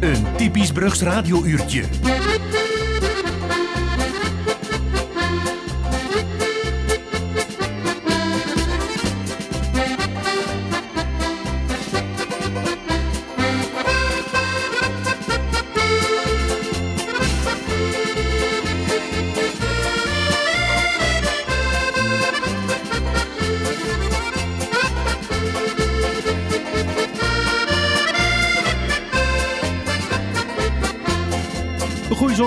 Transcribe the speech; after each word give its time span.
Een 0.00 0.26
typisch 0.36 0.72
Brugs 0.72 1.00
radiouurtje. 1.00 1.84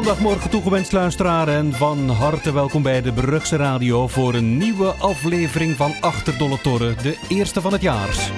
Zondagmorgen 0.08 0.50
toegewenst 0.50 0.92
luisteraar 0.92 1.48
en 1.48 1.74
van 1.74 2.10
harte 2.10 2.54
welkom 2.54 2.82
bij 2.82 3.02
de 3.02 3.14
Brugse 3.14 3.56
Radio 3.56 4.08
voor 4.08 4.34
een 4.34 4.58
nieuwe 4.58 4.88
aflevering 4.88 5.76
van 5.76 5.94
Achter 6.02 6.38
Dolle 6.38 6.62
Torre, 6.62 6.96
de 6.96 7.18
eerste 7.28 7.62
van 7.62 7.72
het 7.72 7.82
jaar. 7.82 8.32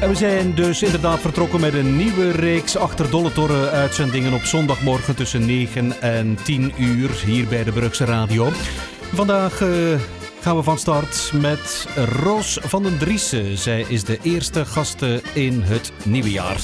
En 0.00 0.08
we 0.08 0.14
zijn 0.14 0.54
dus 0.54 0.82
inderdaad 0.82 1.20
vertrokken 1.20 1.60
met 1.60 1.74
een 1.74 1.96
nieuwe 1.96 2.30
reeks 2.30 2.76
Achter 2.76 3.10
Dolle 3.10 3.32
Torre 3.32 3.68
uitzendingen 3.68 4.32
op 4.32 4.42
zondagmorgen 4.42 5.16
tussen 5.16 5.46
9 5.46 6.00
en 6.00 6.38
10 6.44 6.72
uur 6.78 7.10
hier 7.24 7.46
bij 7.46 7.64
de 7.64 7.72
Brugse 7.72 8.04
Radio. 8.04 8.48
Vandaag 9.12 9.60
uh, 9.60 9.68
gaan 10.40 10.56
we 10.56 10.62
van 10.62 10.78
start 10.78 11.30
met 11.34 11.86
Roos 12.22 12.58
van 12.62 12.82
den 12.82 12.98
Driessen. 12.98 13.58
Zij 13.58 13.84
is 13.88 14.04
de 14.04 14.18
eerste 14.22 14.64
gasten 14.64 15.20
in 15.34 15.62
het 15.62 15.92
nieuwe 16.04 16.30
jaar. 16.30 16.60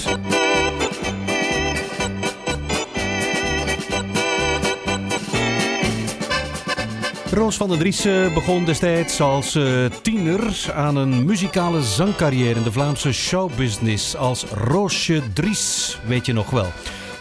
Roos 7.30 7.56
van 7.56 7.68
den 7.68 7.78
Driessen 7.78 8.34
begon 8.34 8.64
destijds 8.64 9.20
als 9.20 9.54
uh, 9.54 9.84
tiener 10.02 10.72
aan 10.74 10.96
een 10.96 11.24
muzikale 11.24 11.82
zangcarrière 11.82 12.58
in 12.58 12.62
de 12.62 12.72
Vlaamse 12.72 13.12
showbusiness 13.12 14.16
als 14.16 14.44
Roosje 14.44 15.22
Dries, 15.32 15.98
weet 16.06 16.26
je 16.26 16.32
nog 16.32 16.50
wel. 16.50 16.72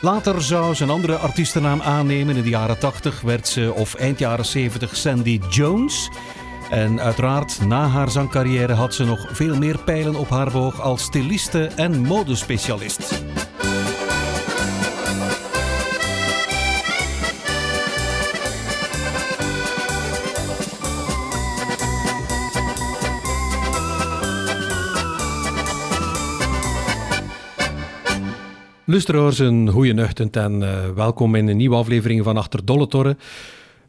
Later 0.02 0.42
zou 0.42 0.74
ze 0.74 0.84
een 0.84 0.90
andere 0.90 1.18
artiestennaam 1.18 1.82
aannemen. 1.82 2.36
In 2.36 2.44
de 2.44 2.50
jaren 2.50 2.80
80 2.80 3.22
werd 3.22 3.48
ze, 3.48 3.74
of 3.76 3.94
eind 3.94 4.20
jaren 4.20 4.46
70, 4.46 4.96
Sandy 4.96 5.40
Jones. 5.50 6.10
En 6.74 7.00
uiteraard, 7.00 7.66
na 7.66 7.88
haar 7.88 8.10
zangcarrière 8.10 8.74
had 8.74 8.94
ze 8.94 9.06
nog 9.06 9.28
veel 9.32 9.58
meer 9.58 9.80
pijlen 9.80 10.16
op 10.16 10.30
haar 10.30 10.52
boog 10.52 10.82
als 10.82 11.04
styliste 11.04 11.66
en 11.66 12.02
modespecialist. 12.02 13.24
Luisteraars, 28.86 29.40
een 29.40 29.70
goede 29.70 30.04
ochtend 30.04 30.36
en 30.36 30.62
uh, 30.62 30.90
welkom 30.96 31.36
in 31.36 31.48
een 31.48 31.58
nieuwe 31.58 31.76
aflevering 31.76 32.24
van 32.24 32.38
Achter 32.38 32.66
Dolle 32.66 32.88
Torre. 32.88 33.16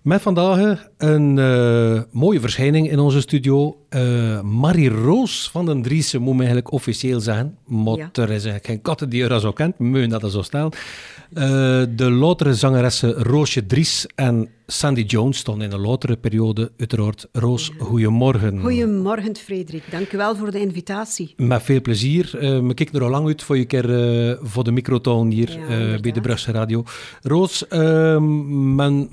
Met 0.05 0.23
vandaag 0.23 0.89
een 0.99 1.37
uh, 1.37 2.03
mooie 2.11 2.41
verschijning 2.41 2.91
in 2.91 2.99
onze 2.99 3.21
studio. 3.21 3.77
Uh, 3.91 4.41
Marie 4.41 4.89
Roos 4.89 5.51
van 5.51 5.67
den 5.67 5.83
Driessen 5.83 6.21
moet 6.21 6.33
me 6.33 6.39
eigenlijk 6.39 6.73
officieel 6.73 7.21
zijn. 7.21 7.57
Maar 7.67 7.99
er 7.99 8.23
is 8.23 8.29
eigenlijk 8.29 8.67
geen 8.67 8.83
katten 8.83 9.09
die 9.09 9.29
er 9.29 9.41
zo 9.41 9.53
kent. 9.53 9.79
Moeten 9.79 10.09
dat 10.09 10.33
zo 10.33 10.43
stellen. 10.43 10.73
Uh, 10.73 11.41
de 11.97 12.11
latere 12.11 12.55
zangeressen 12.55 13.13
Roosje 13.13 13.67
Dries 13.67 14.07
en 14.15 14.49
Sandy 14.67 15.01
Jones 15.01 15.39
stonden 15.39 15.67
in 15.67 15.73
een 15.73 15.81
latere 15.81 16.17
periode 16.17 16.73
uiteraard. 16.77 17.29
Roos, 17.33 17.71
goedemorgen. 17.79 18.61
Goedemorgen, 18.61 19.37
Frederik. 19.37 19.83
Dank 19.91 20.13
u 20.13 20.17
wel 20.17 20.37
voor 20.37 20.51
de 20.51 20.61
invitatie. 20.61 21.35
Met 21.37 21.63
veel 21.63 21.81
plezier. 21.81 22.31
Uh, 22.35 22.61
me 22.61 22.75
kijk 22.75 22.95
er 22.95 23.03
al 23.03 23.11
lang 23.11 23.27
uit 23.27 23.43
voor 23.43 23.59
je 23.59 23.65
keer 23.65 23.91
uh, 24.29 24.37
voor 24.43 24.65
de 24.65 24.73
microtoon 24.73 25.31
hier 25.31 25.59
ja, 25.59 26.01
bij 26.01 26.13
de 26.13 26.21
Brugse 26.21 26.53
Radio. 26.53 26.85
Roos, 27.23 27.65
men, 27.69 29.11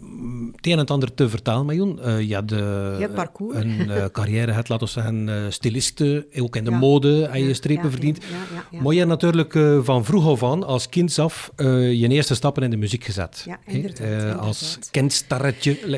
het 0.56 0.66
een 0.66 0.72
en 0.72 0.78
het 0.78 0.91
ander 0.91 1.13
te 1.13 1.29
vertellen, 1.29 1.66
maar 1.66 1.75
je 1.75 2.34
hebt 2.34 2.51
een 2.51 4.11
carrière, 4.17 4.51
het, 4.51 4.69
laten 4.69 4.88
we 4.88 4.94
zeggen, 4.94 5.53
styliste, 5.53 6.28
ook 6.40 6.56
in 6.56 6.63
de 6.63 6.72
mode, 6.72 7.25
en 7.25 7.44
je 7.44 7.53
strepen 7.53 7.91
verdiend. 7.91 8.19
Maar 8.81 8.91
je 8.91 8.97
hebt 8.97 9.09
natuurlijk 9.09 9.59
van 9.84 10.06
vroeg 10.06 10.28
af 10.28 10.44
aan, 10.44 10.63
als 10.63 10.90
kind 10.90 11.19
af, 11.19 11.51
je 11.57 12.07
eerste 12.07 12.35
stappen 12.35 12.63
in 12.63 12.69
de 12.69 12.78
muziek 12.78 13.03
gezet. 13.03 13.44
Ja, 13.45 13.59
inderdaad. 13.66 14.00
Inderdaad. 14.00 14.40
Als 14.40 14.78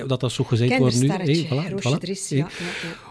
dat 0.07 0.19
dat 0.19 0.31
zo 0.31 0.43
gezegd 0.43 0.77
wordt 0.77 1.01
nu. 1.01 1.07
Hey, 1.07 1.47
voilà, 1.49 1.73
voilà. 1.81 2.11
Ja, 2.27 2.37
ja. 2.37 2.47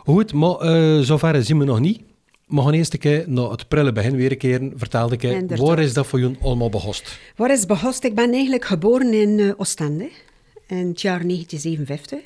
Goed, 0.04 0.32
maar 0.32 0.64
uh, 0.64 1.00
zover 1.00 1.44
zien 1.44 1.58
we 1.58 1.64
nog 1.64 1.80
niet. 1.80 2.00
We 2.46 2.60
gaan 2.60 2.72
eerst 2.72 2.92
een 2.92 2.98
keer 2.98 3.24
naar 3.26 3.50
het 3.50 3.68
prille 3.68 3.92
begin 3.92 4.16
weer 4.16 4.30
een 4.30 4.38
keer. 4.38 4.70
Vertelde 4.76 5.16
ik, 5.18 5.56
waar 5.58 5.78
is 5.78 5.94
dat 5.94 6.06
voor 6.06 6.20
jullie 6.20 6.38
allemaal 6.42 6.68
begost? 6.68 7.18
Waar 7.36 7.50
is 7.50 7.66
begost? 7.66 8.04
Ik 8.04 8.14
ben 8.14 8.32
eigenlijk 8.32 8.64
geboren 8.64 9.12
in 9.12 9.38
uh, 9.38 9.52
Oostende 9.56 10.10
in 10.66 10.88
het 10.88 11.00
jaar 11.00 11.22
1957. 11.26 12.18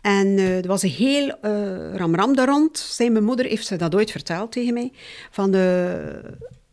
En 0.00 0.26
uh, 0.26 0.58
er 0.58 0.66
was 0.66 0.82
een 0.82 0.90
heel 0.90 1.28
uh, 1.28 1.94
ramram 1.94 2.36
daar 2.36 2.48
rond. 2.48 2.78
Zij, 2.78 3.10
mijn 3.10 3.24
moeder 3.24 3.46
heeft 3.46 3.66
ze 3.66 3.76
dat 3.76 3.94
ooit 3.94 4.10
verteld 4.10 4.52
tegen 4.52 4.74
mij. 4.74 4.92
Van 5.30 5.50
de 5.50 6.20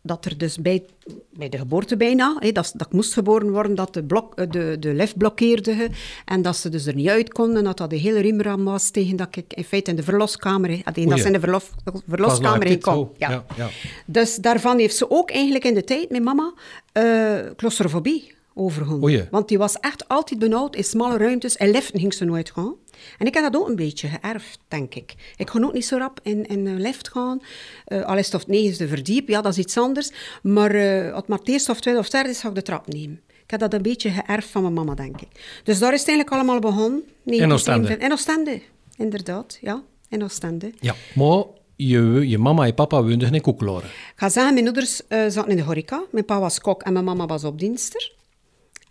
dat 0.02 0.25
er 0.25 0.38
dus 0.38 0.58
bij, 0.58 0.85
bij 1.34 1.50
de 1.50 1.58
geboorte 1.58 1.97
bijna, 1.97 2.40
dat, 2.53 2.74
dat 2.75 2.91
moest 2.91 3.13
geboren 3.13 3.52
worden, 3.52 3.75
dat 3.75 3.94
de, 3.94 4.03
blok, 4.03 4.52
de, 4.52 4.78
de 4.80 4.94
lift 4.94 5.18
blokkeerde 5.18 5.90
en 6.25 6.41
dat 6.41 6.58
ze 6.58 6.69
dus 6.69 6.85
er 6.85 6.96
niet 6.96 7.09
uit 7.09 7.34
konden, 7.34 7.63
dat 7.63 7.78
dat 7.78 7.91
een 7.91 8.00
hele 8.00 8.19
rimram 8.19 8.63
was 8.63 8.90
tegen 8.90 9.16
dat 9.16 9.35
ik 9.35 9.53
in 9.53 9.63
feite 9.63 9.90
in 9.90 9.96
de 9.96 10.03
verloskamer, 10.03 10.69
hè, 10.69 11.06
dat 11.06 11.19
ze 11.19 11.28
in 11.28 11.34
de 11.34 11.40
verlof, 11.40 11.72
verloskamer 12.08 12.68
in 12.68 12.81
kon. 12.81 13.09
Ja. 13.18 13.30
Ja, 13.30 13.46
ja. 13.56 13.69
Dus 14.06 14.35
daarvan 14.35 14.80
heeft 14.80 14.96
ze 14.96 15.12
ook 15.12 15.31
eigenlijk 15.31 15.66
in 15.66 15.74
de 15.74 15.84
tijd, 15.84 16.09
mijn 16.09 16.24
mama, 16.24 16.53
uh, 16.94 17.40
claustrofobie 17.56 18.35
Want 19.31 19.47
die 19.47 19.57
was 19.57 19.79
echt 19.79 20.07
altijd 20.07 20.40
benauwd 20.40 20.75
in 20.75 20.84
smalle 20.84 21.18
ruimtes 21.18 21.57
en 21.57 21.72
liften 21.72 22.00
ging 22.00 22.13
ze 22.13 22.25
nooit 22.25 22.51
gaan. 22.51 22.75
En 23.18 23.25
ik 23.28 23.34
heb 23.34 23.44
dat 23.44 23.62
ook 23.62 23.68
een 23.68 23.75
beetje 23.75 24.07
geërfd, 24.07 24.59
denk 24.68 24.95
ik. 24.95 25.16
Ik 25.35 25.50
ga 25.50 25.59
ook 25.63 25.73
niet 25.73 25.85
zo 25.85 25.97
rap 25.97 26.19
in, 26.23 26.45
in 26.45 26.66
een 26.66 26.81
lift 26.81 27.09
gaan. 27.09 27.41
Uh, 27.88 28.06
al 28.06 28.17
is 28.17 28.25
het 28.25 28.35
of 28.35 28.47
negende 28.47 28.88
verdiep, 28.88 29.28
ja, 29.28 29.41
dat 29.41 29.51
is 29.51 29.57
iets 29.57 29.78
anders. 29.78 30.12
Maar 30.41 30.75
uh, 30.75 31.06
als 31.06 31.16
het 31.16 31.28
maar 31.28 31.38
het 31.38 31.47
eerste 31.47 31.72
of 31.72 31.79
tweede 31.79 32.00
of 32.00 32.09
derde 32.09 32.29
is, 32.29 32.40
ga 32.40 32.50
ik 32.50 32.56
de 32.56 32.62
trap 32.62 32.88
nemen. 32.88 33.22
Ik 33.44 33.51
heb 33.51 33.59
dat 33.59 33.73
een 33.73 33.81
beetje 33.81 34.09
geërfd 34.09 34.47
van 34.47 34.62
mijn 34.62 34.73
mama, 34.73 34.96
denk 34.96 35.22
ik. 35.22 35.28
Dus 35.63 35.79
daar 35.79 35.94
is 35.94 36.00
het 36.00 36.09
eigenlijk 36.09 36.38
allemaal 36.38 36.59
begonnen. 36.59 37.03
in 37.25 37.51
Oostende? 37.51 37.97
In 37.97 38.12
Oostende, 38.12 38.62
inderdaad. 38.97 39.57
Ja, 39.62 39.84
in 40.09 40.23
Oostende. 40.23 40.72
Ja, 40.79 40.96
maar 41.16 41.44
je, 41.75 42.28
je 42.28 42.38
mama 42.38 42.66
en 42.66 42.73
papa 42.73 43.03
woonden 43.03 43.34
in 43.34 43.41
Koekloren. 43.41 43.90
Ik 43.90 44.13
ga 44.16 44.29
zeggen, 44.29 44.53
mijn 44.53 44.66
ouders 44.66 45.01
uh, 45.09 45.25
zaten 45.28 45.50
in 45.50 45.56
de 45.56 45.63
horeca. 45.63 46.03
Mijn 46.12 46.25
pa 46.25 46.40
was 46.40 46.59
kok 46.59 46.81
en 46.84 46.94
mijn 46.94 47.06
mama 47.06 47.25
was 47.25 47.44
opdienster. 47.44 48.16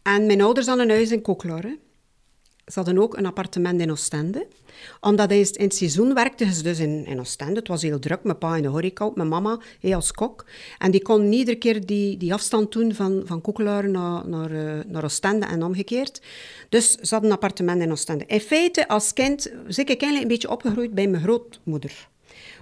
En 0.06 0.26
mijn 0.26 0.40
ouders 0.40 0.66
hadden 0.66 0.88
een 0.88 0.94
huis 0.94 1.10
in 1.10 1.22
Koekloren. 1.22 1.78
Ze 2.66 2.72
hadden 2.74 2.98
ook 2.98 3.16
een 3.16 3.26
appartement 3.26 3.80
in 3.80 3.90
Oostende. 3.90 4.46
Omdat 5.00 5.30
in 5.30 5.38
het 5.56 5.74
seizoen 5.74 6.14
werkte 6.14 6.52
ze 6.52 6.62
dus 6.62 6.78
in, 6.78 7.06
in 7.06 7.20
Oostende. 7.20 7.54
Het 7.54 7.68
was 7.68 7.82
heel 7.82 7.98
druk. 7.98 8.22
Mijn 8.22 8.38
pa 8.38 8.56
in 8.56 8.62
de 8.62 8.68
horeca, 8.68 9.10
mijn 9.14 9.28
mama 9.28 9.58
hij 9.80 9.94
als 9.94 10.12
kok. 10.12 10.46
En 10.78 10.90
die 10.90 11.02
kon 11.02 11.32
iedere 11.32 11.58
keer 11.58 11.86
die, 11.86 12.16
die 12.16 12.32
afstand 12.32 12.72
doen 12.72 12.94
van, 12.94 13.22
van 13.24 13.42
naar, 13.56 13.88
naar, 14.28 14.50
uh, 14.50 14.84
naar 14.86 15.04
Oostende 15.04 15.46
en 15.46 15.62
omgekeerd. 15.62 16.22
Dus 16.68 16.90
ze 16.90 17.08
hadden 17.14 17.30
een 17.30 17.36
appartement 17.36 17.82
in 17.82 17.90
Oostende. 17.90 18.24
In 18.26 18.40
feite, 18.40 18.88
als 18.88 19.12
kind, 19.12 19.52
was 19.66 19.78
ik 19.78 19.88
eigenlijk 19.88 20.22
een 20.22 20.28
beetje 20.28 20.50
opgegroeid 20.50 20.94
bij 20.94 21.06
mijn 21.06 21.22
grootmoeder. 21.22 22.08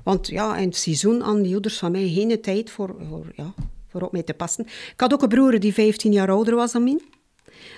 Want 0.04 0.28
ja, 0.28 0.56
in 0.56 0.68
het 0.68 0.76
seizoen 0.76 1.22
aan 1.22 1.42
die 1.42 1.52
ouders 1.52 1.78
van 1.78 1.90
mij 1.90 2.08
geen 2.08 2.40
tijd 2.40 2.70
voor, 2.70 2.96
voor, 3.08 3.26
ja, 3.36 3.54
voor 3.88 4.00
op 4.00 4.12
mij 4.12 4.22
te 4.22 4.34
passen. 4.34 4.64
Ik 4.66 4.94
had 5.00 5.12
ook 5.12 5.22
een 5.22 5.28
broer 5.28 5.60
die 5.60 5.74
15 5.74 6.12
jaar 6.12 6.30
ouder 6.30 6.54
was 6.54 6.72
dan 6.72 6.84
mij. 6.84 7.00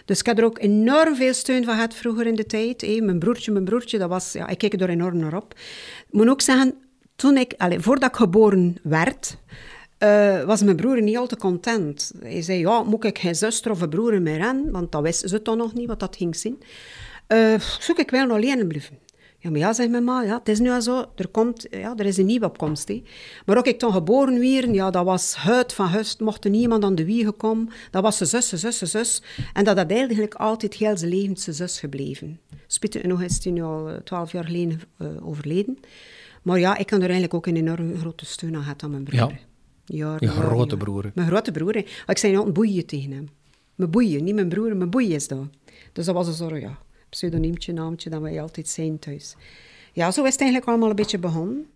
Dus 0.07 0.19
ik 0.19 0.27
heb 0.27 0.39
er 0.39 0.45
ook 0.45 0.59
enorm 0.59 1.17
veel 1.17 1.35
steun 1.35 1.65
van 1.65 1.75
gehad 1.75 1.95
vroeger 1.95 2.27
in 2.27 2.35
de 2.35 2.47
tijd. 2.47 3.01
Mijn 3.03 3.19
broertje, 3.19 3.53
mijn 3.53 3.65
broertje, 3.65 3.99
dat 3.99 4.09
was, 4.09 4.33
ja, 4.33 4.49
ik 4.49 4.59
keek 4.59 4.81
er 4.81 4.89
enorm 4.89 5.17
naar 5.17 5.37
op. 5.37 5.55
Ik 6.09 6.13
moet 6.13 6.29
ook 6.29 6.41
zeggen, 6.41 6.75
toen 7.17 7.37
ik, 7.37 7.55
allez, 7.57 7.83
voordat 7.83 8.09
ik 8.09 8.17
geboren 8.17 8.77
werd, 8.83 9.37
uh, 9.99 10.43
was 10.43 10.63
mijn 10.63 10.77
broer 10.77 11.03
niet 11.03 11.17
al 11.17 11.27
te 11.27 11.37
content. 11.37 12.13
Hij 12.21 12.43
zei, 12.43 12.59
ja, 12.59 12.83
moet 12.83 13.05
ik 13.05 13.19
geen 13.19 13.35
zuster 13.35 13.71
of 13.71 13.81
een 13.81 13.89
broer 13.89 14.23
meer 14.23 14.41
aan? 14.41 14.71
Want 14.71 14.93
dat 14.93 15.03
wisten 15.03 15.29
ze 15.29 15.43
toch 15.43 15.57
nog 15.57 15.75
niet, 15.75 15.87
wat 15.87 16.01
dat 16.01 16.17
ging 16.17 16.37
zien. 16.37 16.63
Uh, 17.29 17.59
zoek 17.59 17.99
ik 17.99 18.11
wel 18.11 18.31
alleen 18.31 18.67
blijven. 18.67 18.99
Ja, 19.47 19.53
maar 19.53 19.61
ja, 19.61 19.73
zegt 19.73 19.91
mijn 19.91 20.05
ma, 20.05 20.23
ja, 20.23 20.39
het 20.39 20.49
is 20.49 20.59
nu 20.59 20.71
al 20.71 20.83
zo, 20.83 21.05
er, 21.15 21.29
komt, 21.29 21.67
ja, 21.71 21.97
er 21.97 22.07
is 22.07 22.17
een 22.17 22.27
nieuwe 22.27 22.47
opkomst. 22.47 22.89
Hè. 22.89 23.03
Maar 23.45 23.57
ook 23.57 23.67
ik 23.67 23.79
toen 23.79 23.93
geboren 23.93 24.39
weer, 24.39 24.71
ja, 24.71 24.91
dat 24.91 25.05
was 25.05 25.35
huid 25.35 25.73
van 25.73 25.87
huis, 25.87 26.17
mocht 26.19 26.45
er 26.45 26.51
niemand 26.51 26.85
aan 26.85 26.95
de 26.95 27.05
wiegen 27.05 27.37
komen. 27.37 27.69
Dat 27.91 28.03
was 28.03 28.17
zijn 28.17 28.29
zus, 28.29 28.49
zijn 28.49 28.61
zus, 28.61 28.79
zijn 28.79 28.91
zus. 28.91 29.23
En 29.53 29.65
dat 29.65 29.77
had 29.77 29.91
eigenlijk 29.91 30.35
altijd 30.35 30.75
heel 30.75 30.97
zijn 30.97 31.11
leven 31.11 31.37
zijn 31.37 31.57
zus 31.57 31.81
gebleven. 31.81 32.41
Spitten 32.67 33.09
nog 33.09 33.23
is 33.23 33.45
hij 33.45 33.53
nu 33.53 33.63
al 33.63 34.01
twaalf 34.05 34.33
jaar 34.33 34.45
geleden 34.45 34.81
uh, 34.99 35.09
overleden. 35.29 35.79
Maar 36.43 36.59
ja, 36.59 36.77
ik 36.77 36.87
kan 36.87 36.99
er 36.99 37.05
eigenlijk 37.05 37.35
ook 37.35 37.47
een 37.47 37.57
enorm 37.57 37.97
grote 37.99 38.27
steun 38.27 38.57
aan 38.57 38.63
gehad 38.63 38.83
aan 38.83 38.91
mijn 38.91 39.05
broer. 39.05 39.19
Ja. 39.19 39.31
Ja, 39.85 40.17
Je 40.19 40.29
grote 40.29 40.77
broer. 40.77 41.11
Mijn 41.15 41.29
grote 41.29 41.53
broer. 41.53 41.73
hè. 41.75 41.85
Ik 42.07 42.19
zei 42.19 42.37
altijd 42.37 42.55
boeien 42.55 42.87
tegen 42.87 43.11
hem. 43.11 43.29
Mijn 43.75 43.91
boeien, 43.91 44.25
niet 44.25 44.35
mijn 44.35 44.49
broer, 44.49 44.77
mijn 44.77 44.91
boeien 44.91 45.11
is 45.15 45.29
dat. 45.29 45.47
Dus 45.93 46.05
dat 46.05 46.15
was 46.15 46.27
een 46.27 46.35
soort, 46.35 46.61
ja, 46.61 46.79
pseudoniemtje, 47.09 47.73
naamtje 47.73 48.11
dat 48.11 48.21
wij 48.21 48.41
altijd 48.41 48.69
zijn 48.69 48.99
thuis. 48.99 49.37
Ja, 49.93 50.11
zo 50.11 50.25
is 50.25 50.33
het 50.33 50.41
eigenlijk 50.41 50.71
allemaal 50.71 50.91
een 50.91 50.97
beetje 50.97 51.19
begonnen. 51.19 51.67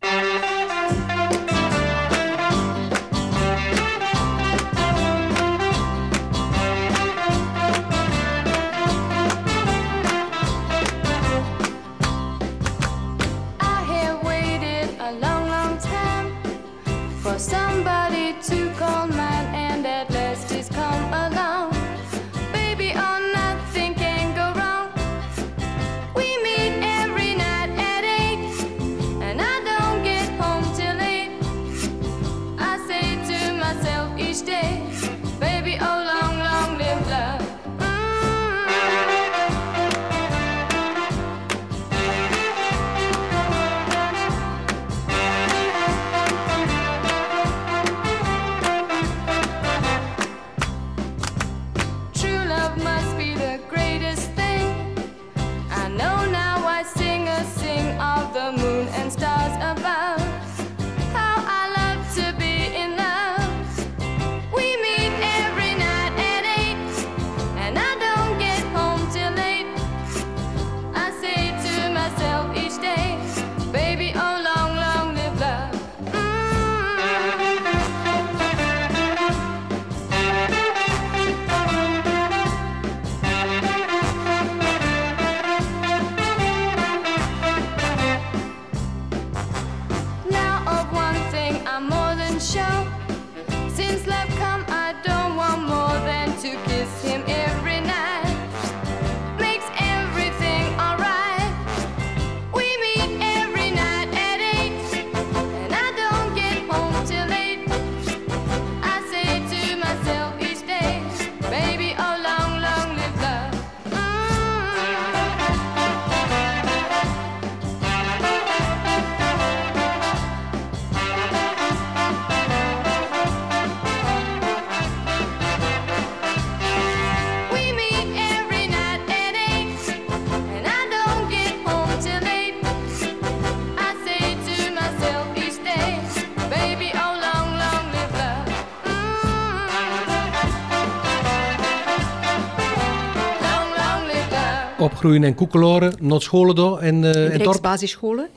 Opgroeien 144.80 145.24
in 145.24 145.34
Koekeloren, 145.34 145.94
naar 146.00 146.20
scholen 146.20 146.54
daar 146.54 146.78
en 146.78 147.02
uh, 147.02 147.34
in 147.34 147.40
In 147.40 147.60
basisscholen. 147.60 148.28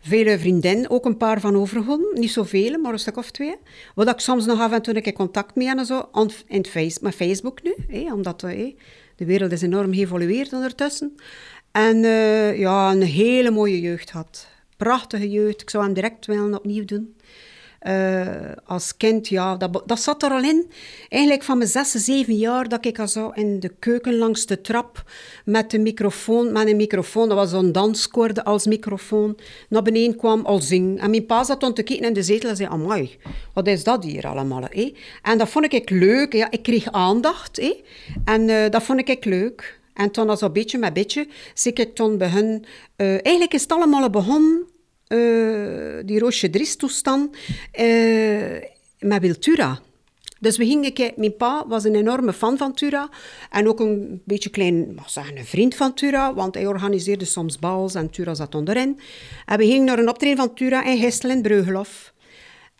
Vele 0.00 0.38
vriendinnen, 0.38 0.90
ook 0.90 1.04
een 1.04 1.16
paar 1.16 1.40
van 1.40 1.56
overgegaan. 1.56 2.00
Niet 2.14 2.30
zoveel, 2.30 2.78
maar 2.78 2.92
een 2.92 2.98
stuk 2.98 3.16
of 3.16 3.30
twee. 3.30 3.56
Wat 3.94 4.08
ik 4.08 4.18
soms 4.18 4.46
nog 4.46 4.60
af 4.60 4.72
en 4.72 4.82
toe 4.82 4.96
een 4.96 5.02
keer 5.02 5.12
contact 5.12 5.54
mee 5.54 5.68
en 5.68 5.86
zo. 5.86 6.08
In 6.46 6.66
face, 6.66 6.98
met 7.02 7.14
Facebook 7.14 7.62
nu, 7.62 7.74
hè, 7.88 8.12
omdat 8.12 8.42
eh, 8.42 8.50
hè, 8.50 8.76
de 9.16 9.24
wereld 9.24 9.52
is 9.52 9.62
enorm 9.62 9.94
geëvolueerd 9.94 10.52
ondertussen. 10.52 11.14
En 11.72 12.04
eh, 12.04 12.58
ja, 12.58 12.90
een 12.90 13.02
hele 13.02 13.50
mooie 13.50 13.80
jeugd 13.80 14.10
had. 14.10 14.46
Prachtige 14.76 15.30
jeugd. 15.30 15.62
Ik 15.62 15.70
zou 15.70 15.84
hem 15.84 15.92
direct 15.92 16.26
willen 16.26 16.54
opnieuw 16.54 16.84
doen. 16.84 17.16
Eh, 17.80 18.26
als 18.64 18.96
kind, 18.96 19.28
ja, 19.28 19.56
dat, 19.56 19.82
dat 19.86 20.00
zat 20.00 20.22
er 20.22 20.30
al 20.30 20.42
in. 20.42 20.70
Eigenlijk 21.08 21.42
van 21.42 21.58
mijn 21.58 21.70
zes, 21.70 21.90
zeven 21.90 22.36
jaar 22.36 22.68
dat 22.68 22.84
ik 22.84 22.98
al 22.98 23.08
zo 23.08 23.30
in 23.34 23.60
de 23.60 23.72
keuken 23.78 24.16
langs 24.16 24.46
de 24.46 24.60
trap 24.60 25.04
met 25.44 25.70
de 25.70 25.78
microfoon, 25.78 26.52
met 26.52 26.68
een 26.68 26.76
microfoon, 26.76 27.28
dat 27.28 27.36
was 27.36 27.50
zo'n 27.50 27.72
danskoorde 27.72 28.44
als 28.44 28.66
microfoon, 28.66 29.38
naar 29.68 29.82
beneden 29.82 30.16
kwam 30.16 30.46
al 30.46 30.60
zingen. 30.60 30.98
En 30.98 31.10
mijn 31.10 31.26
pa 31.26 31.44
zat 31.44 31.60
dan 31.60 31.74
te 31.74 31.82
kijken 31.82 32.06
in 32.06 32.12
de 32.12 32.22
zetel 32.22 32.50
en 32.50 32.56
zei, 32.56 32.68
amai, 32.68 33.18
wat 33.52 33.66
is 33.66 33.84
dat 33.84 34.04
hier 34.04 34.26
allemaal? 34.26 34.64
En 35.22 35.38
dat 35.38 35.48
vond 35.48 35.72
ik 35.72 35.90
leuk. 35.90 36.32
Ja, 36.32 36.50
ik 36.50 36.62
kreeg 36.62 36.92
aandacht. 36.92 37.58
En 38.24 38.48
eh, 38.48 38.70
dat 38.70 38.82
vond 38.82 39.08
ik 39.08 39.24
leuk. 39.24 39.78
En 39.94 40.10
toen, 40.10 40.28
als 40.28 40.40
een 40.40 40.52
beetje 40.52 40.78
met 40.78 40.92
beetje, 40.92 41.28
zie 41.54 41.72
ik 41.72 41.94
toen 41.94 42.18
begin... 42.18 42.64
eh, 42.96 43.08
eigenlijk 43.08 43.54
is 43.54 43.62
het 43.62 43.72
allemaal 43.72 44.10
begonnen 44.10 44.69
die 46.06 46.18
Roosje 46.18 46.50
Dries 46.50 46.76
toestand 46.76 47.36
eh, 47.72 47.86
met 48.98 49.20
Wiltura. 49.20 49.78
Dus 50.40 50.56
we 50.56 50.64
gingen 50.66 50.92
kijken. 50.92 51.20
Mijn 51.20 51.36
pa 51.36 51.64
was 51.68 51.84
een 51.84 51.94
enorme 51.94 52.32
fan 52.32 52.56
van 52.56 52.74
Tura. 52.74 53.08
En 53.50 53.68
ook 53.68 53.80
een 53.80 54.22
beetje 54.24 54.50
klein, 54.50 54.94
mag 54.94 55.10
zeggen, 55.10 55.36
een 55.38 55.44
vriend 55.44 55.74
van 55.74 55.94
Tura. 55.94 56.34
Want 56.34 56.54
hij 56.54 56.66
organiseerde 56.66 57.24
soms 57.24 57.58
bals 57.58 57.94
en 57.94 58.10
Tura 58.10 58.34
zat 58.34 58.54
onderin. 58.54 59.00
En 59.46 59.58
we 59.58 59.64
gingen 59.66 59.84
naar 59.84 59.98
een 59.98 60.08
optreden 60.08 60.36
van 60.36 60.54
Tura 60.54 60.84
in 60.84 60.98
Gistel 60.98 61.30
in 61.30 61.42
Breugelhof. 61.42 62.12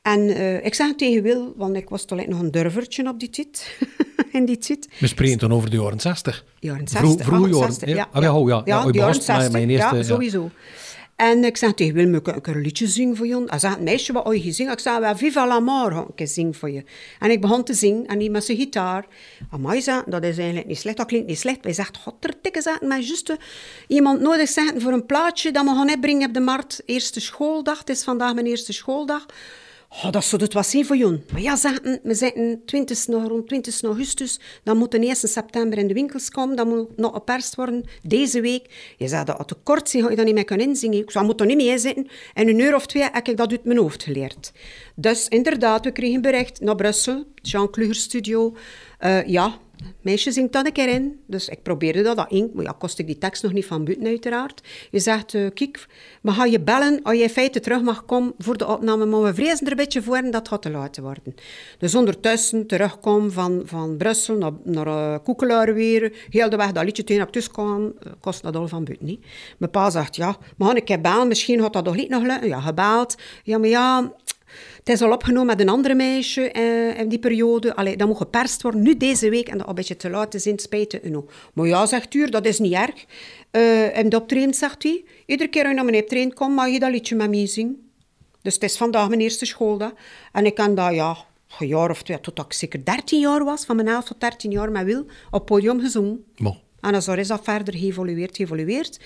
En 0.02 0.28
eh, 0.28 0.64
ik 0.64 0.74
zeg 0.74 0.94
tegen 0.94 1.22
Wil, 1.22 1.52
want 1.56 1.76
ik 1.76 1.88
was 1.88 2.04
toch 2.04 2.26
nog 2.26 2.40
een 2.40 2.50
durvertje 2.50 3.08
op 3.08 3.20
die 3.20 3.30
tijd. 3.30 3.78
in 4.32 4.44
die 4.44 4.58
tijd. 4.58 4.88
We 4.98 5.06
spreken 5.06 5.38
dan 5.38 5.52
over 5.52 5.70
de 5.70 5.76
jaren 5.76 6.00
60. 6.00 6.44
Jaren 6.58 6.88
Vroeg- 6.88 7.06
60. 7.08 7.26
vroege 7.26 7.44
ah, 7.44 7.50
jaren, 7.50 7.66
60, 7.72 7.88
ja. 7.88 7.94
Ja, 7.94 8.08
Ah, 8.12 8.22
ja, 8.22 8.36
oh, 8.36 8.48
ja. 8.48 8.62
Ja, 8.64 8.80
ja, 8.80 8.86
u 8.88 8.92
de 8.92 8.98
jaren 8.98 9.16
begon 9.16 9.34
met 9.34 9.42
60. 9.42 9.52
mijn 9.52 9.70
eerste, 9.70 9.94
ja. 9.94 10.00
Ja, 10.00 10.02
sowieso. 10.02 10.50
En 11.20 11.44
ik 11.44 11.56
zei 11.56 11.74
tegen 11.74 12.22
kan 12.22 12.34
ik 12.34 12.46
een 12.46 12.60
liedje 12.60 12.86
zingen 12.86 13.16
voor 13.16 13.26
je? 13.26 13.42
Hij 13.46 13.58
zei, 13.58 13.76
meisje, 13.80 14.12
wat 14.12 14.24
heb 14.24 14.34
je 14.34 14.52
zingen? 14.52 14.72
Ik 14.72 14.78
zei, 14.78 15.16
Viva 15.16 15.46
la 15.46 15.60
Mort, 15.60 16.20
ik 16.20 16.54
voor 16.54 16.70
je. 16.70 16.84
En 17.18 17.30
ik 17.30 17.40
begon 17.40 17.64
te 17.64 17.74
zingen, 17.74 18.06
en 18.06 18.18
die 18.18 18.30
met 18.30 18.44
zijn 18.44 18.58
gitaar. 18.58 19.06
Amai, 19.50 19.82
zei, 19.82 20.02
dat 20.06 20.24
is 20.24 20.36
eigenlijk 20.36 20.66
niet 20.66 20.78
slecht, 20.78 20.96
dat 20.96 21.06
klinkt 21.06 21.26
niet 21.26 21.38
slecht. 21.38 21.58
Wij 21.62 21.72
zegt, 21.72 21.96
godtertikke, 21.96 22.62
zei, 22.62 22.76
maar 22.86 23.00
juist 23.00 23.36
iemand 23.86 24.20
nodig 24.20 24.48
zijn 24.48 24.80
voor 24.80 24.92
een 24.92 25.06
plaatje 25.06 25.50
dat 25.50 25.64
we 25.64 25.70
gaan 25.70 25.90
opbrengen 25.90 26.28
op 26.28 26.34
de 26.34 26.40
markt. 26.40 26.82
Eerste 26.86 27.20
schooldag, 27.20 27.78
het 27.78 27.88
is 27.90 28.02
vandaag 28.02 28.34
mijn 28.34 28.46
eerste 28.46 28.72
schooldag. 28.72 29.26
Oh, 29.92 30.10
dat 30.10 30.24
zou 30.24 30.42
het 30.42 30.52
wat 30.52 30.66
zijn 30.66 30.86
voor 30.86 30.96
jou. 30.96 31.20
Maar 31.32 31.40
ja, 31.40 31.56
zeggen, 31.56 32.00
we 32.02 32.14
zitten 32.14 32.62
20, 32.64 33.06
nog, 33.06 33.28
rond 33.28 33.48
20 33.48 33.82
augustus. 33.82 34.40
Dan 34.62 34.76
moet 34.76 34.90
de 34.90 34.98
1 34.98 35.16
september 35.16 35.78
in 35.78 35.86
de 35.86 35.94
winkels 35.94 36.30
komen. 36.30 36.56
Dan 36.56 36.68
moet 36.68 36.96
nog 36.96 37.12
geperst 37.12 37.54
worden. 37.54 37.84
Deze 38.02 38.40
week. 38.40 38.94
Je 38.96 39.08
zei 39.08 39.24
dat 39.24 39.38
het 39.38 39.48
te 39.48 39.54
kort 39.62 39.88
zijn, 39.88 40.02
ga 40.02 40.10
je 40.10 40.16
dat 40.16 40.24
niet 40.24 40.34
meer 40.34 40.44
kunnen 40.44 40.66
inzingen. 40.66 40.98
Ik 40.98 41.10
zou 41.10 41.24
moet 41.24 41.40
er 41.40 41.46
niet 41.46 41.56
mee 41.56 41.78
zitten. 41.78 42.08
En 42.34 42.48
een 42.48 42.58
uur 42.58 42.74
of 42.74 42.86
twee 42.86 43.02
heb 43.02 43.28
ik 43.28 43.36
dat 43.36 43.50
uit 43.50 43.64
mijn 43.64 43.78
hoofd 43.78 44.02
geleerd. 44.02 44.52
Dus 44.94 45.28
inderdaad, 45.28 45.84
we 45.84 45.90
kregen 45.92 46.22
bericht 46.22 46.60
naar 46.60 46.74
Brussel. 46.74 47.24
Jean 47.34 47.70
Kluger 47.70 47.94
Studio. 47.94 48.56
Eh, 48.98 49.26
ja, 49.26 49.58
meisje 50.00 50.32
zingt 50.32 50.52
dat 50.52 50.66
een 50.66 50.72
keer 50.72 50.88
in. 50.88 51.20
Dus 51.26 51.48
ik 51.48 51.62
probeerde 51.62 52.02
dat, 52.02 52.16
dat 52.16 52.30
in. 52.30 52.50
Maar 52.54 52.64
ja, 52.64 52.74
kost 52.78 52.98
ik 52.98 53.06
die 53.06 53.18
tekst 53.18 53.42
nog 53.42 53.52
niet 53.52 53.66
van 53.66 53.84
buiten 53.84 54.06
uiteraard. 54.06 54.60
Je 54.90 54.98
zegt, 54.98 55.34
eh, 55.34 55.46
kijk, 55.54 55.86
we 56.22 56.30
gaan 56.30 56.50
je 56.50 56.60
bellen 56.60 57.02
als 57.02 57.16
je 57.16 57.22
in 57.22 57.28
feite 57.28 57.60
terug 57.60 57.82
mag 57.82 58.04
komen 58.04 58.34
voor 58.38 58.56
de 58.56 58.66
opname. 58.66 59.06
Maar 59.06 59.22
we 59.22 59.34
vrezen 59.34 59.66
er 59.66 59.70
een 59.70 59.76
beetje 59.76 60.02
voor 60.02 60.16
en 60.16 60.30
dat 60.30 60.48
gaat 60.48 60.62
te 60.62 60.70
laat 60.70 60.98
worden. 60.98 61.34
Dus 61.78 61.94
ondertussen 61.94 62.66
terugkom 62.66 63.30
van, 63.30 63.62
van 63.64 63.96
Brussel 63.96 64.36
naar, 64.36 64.52
naar 64.64 64.86
uh, 64.86 65.14
Koekelaar 65.24 65.74
weer. 65.74 66.26
Heel 66.30 66.50
de 66.50 66.56
weg 66.56 66.72
dat 66.72 66.84
liedje 66.84 67.04
tegen 67.04 67.22
ik 67.22 67.30
thuis 67.30 67.50
kwam, 67.50 67.92
eh, 68.00 68.12
kost 68.20 68.42
dat 68.42 68.56
al 68.56 68.68
van 68.68 68.84
buiten 68.84 69.06
niet. 69.06 69.26
Mijn 69.58 69.70
pa 69.70 69.90
zegt, 69.90 70.16
ja, 70.16 70.36
gaan 70.58 70.76
een 70.76 70.84
keer 70.84 71.00
bellen. 71.00 71.28
Misschien 71.28 71.60
gaat 71.60 71.72
dat 71.72 71.84
toch 71.84 71.96
niet 71.96 72.08
nog 72.08 72.22
lukken. 72.22 72.48
Ja, 72.48 72.60
gebeld. 72.60 73.16
Ja, 73.44 73.58
maar 73.58 73.68
ja... 73.68 74.12
Is 74.90 75.02
al 75.02 75.12
opgenomen 75.12 75.46
met 75.46 75.60
een 75.60 75.68
andere 75.68 75.94
meisje 75.94 76.50
eh, 76.50 76.98
in 76.98 77.08
die 77.08 77.18
periode. 77.18 77.74
Allee, 77.76 77.96
dat 77.96 78.08
moet 78.08 78.16
geperst 78.16 78.62
worden. 78.62 78.82
Nu 78.82 78.96
deze 78.96 79.30
week, 79.30 79.48
en 79.48 79.58
dat 79.58 79.68
een 79.68 79.74
beetje 79.74 79.96
te 79.96 80.10
laat 80.10 80.34
is, 80.34 80.46
in 80.46 80.58
spijt 80.58 81.04
u. 81.04 81.24
Maar 81.54 81.66
ja, 81.66 81.86
zegt 81.86 82.14
u, 82.14 82.30
dat 82.30 82.46
is 82.46 82.58
niet 82.58 82.72
erg. 82.72 83.04
Uh, 83.52 83.96
en 83.96 84.08
de 84.08 84.16
optreden, 84.16 84.54
zegt 84.54 84.82
hij. 84.82 85.04
Iedere 85.26 85.50
keer 85.50 85.62
als 85.62 85.70
je 85.70 85.76
naar 85.76 85.84
mijn 85.84 86.02
optreden 86.02 86.34
komt, 86.34 86.54
mag 86.54 86.68
je 86.68 86.78
dat 86.78 86.90
liedje 86.90 87.16
met 87.16 87.30
mij 87.30 87.46
zingen. 87.46 87.90
Dus 88.42 88.54
het 88.54 88.62
is 88.62 88.76
vandaag 88.76 89.08
mijn 89.08 89.20
eerste 89.20 89.46
schooldag. 89.46 89.92
En 90.32 90.46
ik 90.46 90.54
kan 90.54 90.74
dat, 90.74 90.94
ja, 90.94 91.16
een 91.58 91.66
jaar 91.66 91.90
of 91.90 92.02
twee, 92.02 92.20
tot 92.20 92.38
ik 92.38 92.52
zeker 92.52 92.84
13 92.84 93.20
jaar 93.20 93.44
was, 93.44 93.64
van 93.64 93.76
mijn 93.76 93.88
11 93.88 94.04
tot 94.04 94.20
13 94.20 94.50
jaar 94.50 94.70
met 94.70 94.84
Wil, 94.84 95.06
op 95.30 95.46
podium 95.46 95.80
gezongen. 95.80 96.24
En 96.80 97.02
zo 97.02 97.12
is 97.12 97.28
dat 97.28 97.40
verder 97.42 97.74
geëvolueerd, 97.74 98.36
geëvolueerd. 98.36 99.00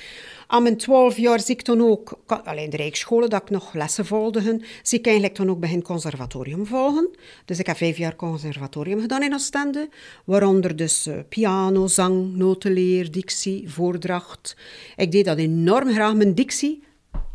Aan 0.46 0.62
mijn 0.62 0.76
twaalf 0.76 1.16
jaar 1.16 1.40
zie 1.40 1.54
ik 1.54 1.64
dan 1.64 1.80
ook, 1.80 2.18
alleen 2.26 2.70
de 2.70 2.76
Rijksscholen, 2.76 3.30
dat 3.30 3.42
ik 3.42 3.50
nog 3.50 3.74
lessen 3.74 4.06
volgde, 4.06 4.60
zie 4.82 4.98
ik 4.98 5.06
eigenlijk 5.06 5.36
dan 5.36 5.50
ook 5.50 5.60
begin 5.60 5.82
conservatorium 5.82 6.66
volgen. 6.66 7.10
Dus 7.44 7.58
ik 7.58 7.66
heb 7.66 7.76
vijf 7.76 7.96
jaar 7.96 8.16
conservatorium 8.16 9.00
gedaan 9.00 9.22
in 9.22 9.34
Oostende, 9.34 9.88
waaronder 10.24 10.76
dus 10.76 11.06
uh, 11.06 11.14
piano, 11.28 11.86
zang, 11.86 12.36
notenleer, 12.36 13.10
dictie, 13.10 13.70
voordracht. 13.70 14.56
Ik 14.96 15.12
deed 15.12 15.24
dat 15.24 15.38
enorm 15.38 15.92
graag, 15.92 16.14
mijn 16.14 16.34
dictie 16.34 16.82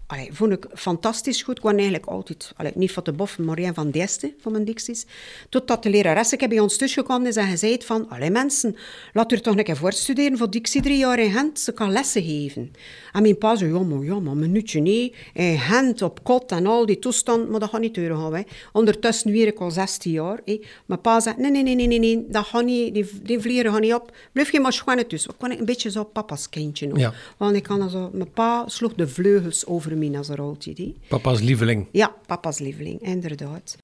allee, 0.09 0.29
vond 0.31 0.51
ik 0.51 0.67
fantastisch 0.73 1.41
goed. 1.41 1.57
Ik 1.57 1.63
was 1.63 1.73
eigenlijk 1.73 2.05
altijd, 2.05 2.53
allee, 2.55 2.71
niet 2.75 2.91
van 2.91 3.03
de 3.03 3.11
bof, 3.11 3.37
maar 3.37 3.57
een 3.57 3.73
van 3.73 3.91
de 3.91 3.99
eerste 3.99 4.33
van 4.41 4.51
mijn 4.51 4.65
dicties. 4.65 5.05
Totdat 5.49 5.83
de 5.83 5.89
lerares 5.89 6.33
ik 6.33 6.49
bij 6.49 6.59
ons 6.59 6.77
gekomen 6.79 7.27
is 7.27 7.35
en 7.35 7.47
gezegd 7.47 7.85
van, 7.85 8.09
allee 8.09 8.29
mensen, 8.29 8.75
laat 9.13 9.31
u 9.31 9.39
toch 9.39 9.57
een 9.57 9.63
keer 9.63 9.77
voorstuderen 9.77 10.37
voor 10.37 10.49
dictie 10.49 10.81
drie 10.81 10.97
jaar 10.97 11.19
in 11.19 11.31
Gent. 11.31 11.59
Ze 11.59 11.71
kan 11.71 11.91
lessen 11.91 12.23
geven. 12.23 12.71
En 13.11 13.21
mijn 13.21 13.37
pa 13.37 13.55
zei, 13.55 13.73
ja 13.73 13.79
maar, 13.79 14.03
ja 14.03 14.19
maar, 14.19 14.31
een 14.31 14.39
minuutje 14.39 14.79
nee. 14.79 15.13
In 15.33 15.59
Gent, 15.59 16.01
op 16.01 16.23
kot 16.23 16.51
en 16.51 16.65
al 16.65 16.85
die 16.85 16.99
toestand, 16.99 17.49
maar 17.49 17.59
dat 17.59 17.69
gaat 17.69 17.81
niet 17.81 17.95
doorgaan. 17.95 18.35
Hè. 18.35 18.41
Ondertussen 18.71 19.31
weer 19.31 19.47
ik 19.47 19.59
al 19.59 19.71
16 19.71 20.11
jaar. 20.11 20.39
Hè. 20.45 20.59
Mijn 20.85 21.01
pa 21.01 21.19
zei, 21.19 21.35
nee, 21.37 21.51
nee, 21.51 21.63
nee, 21.63 21.87
nee, 21.87 21.99
nee, 21.99 22.25
dat 22.29 22.45
gaat 22.45 22.65
niet, 22.65 22.93
die, 22.93 23.09
die 23.23 23.39
vliegen 23.39 23.71
gaan 23.71 23.81
niet 23.81 23.93
op. 23.93 24.15
Blijf 24.31 24.51
je 24.51 24.59
maar 24.59 24.73
schoenen 24.73 25.07
tussen. 25.07 25.31
Ik 25.31 25.37
kon 25.39 25.51
een 25.51 25.65
beetje 25.65 25.91
zo 25.91 26.03
papa's 26.03 26.49
kindje 26.49 26.87
nog. 26.87 26.97
Ja. 26.97 27.13
Want 27.37 27.55
ik 27.55 27.63
kan 27.63 27.89
zo, 27.89 28.09
mijn 28.13 28.31
pa 28.31 28.63
sloeg 28.67 28.93
de 28.93 29.07
vleugels 29.07 29.65
over 29.65 29.97
een 30.01 30.35
roodje. 30.35 30.73
Die. 30.73 30.97
Papa's 31.07 31.39
lieveling. 31.39 31.87
Ja, 31.91 32.15
papa's 32.25 32.59
lieveling, 32.59 33.01
inderdaad. 33.01 33.77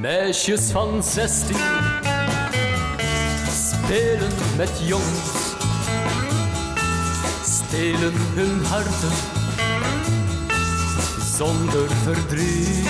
Meisjes 0.00 0.70
van 0.70 1.02
16 1.02 1.56
spelen 3.48 4.32
met 4.56 4.80
jongens, 4.86 5.54
stelen 7.44 8.12
hun 8.14 8.64
harten 8.64 9.12
zonder 11.36 11.90
verdriet. 11.90 12.86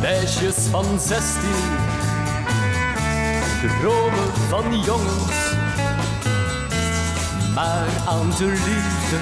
Meisjes 0.00 0.56
van 0.56 1.00
16 1.00 1.40
dromen 3.68 4.34
van 4.48 4.80
jongens, 4.80 5.53
maar 7.54 7.88
aan 8.06 8.30
de 8.38 8.44
liefde 8.44 9.18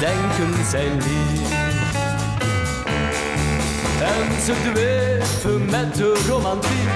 denken 0.00 0.64
zij 0.70 0.88
niet. 0.88 1.52
En 4.00 4.42
ze 4.42 4.54
dwepen 4.72 5.64
met 5.70 5.94
de 5.94 6.24
romantiek, 6.28 6.88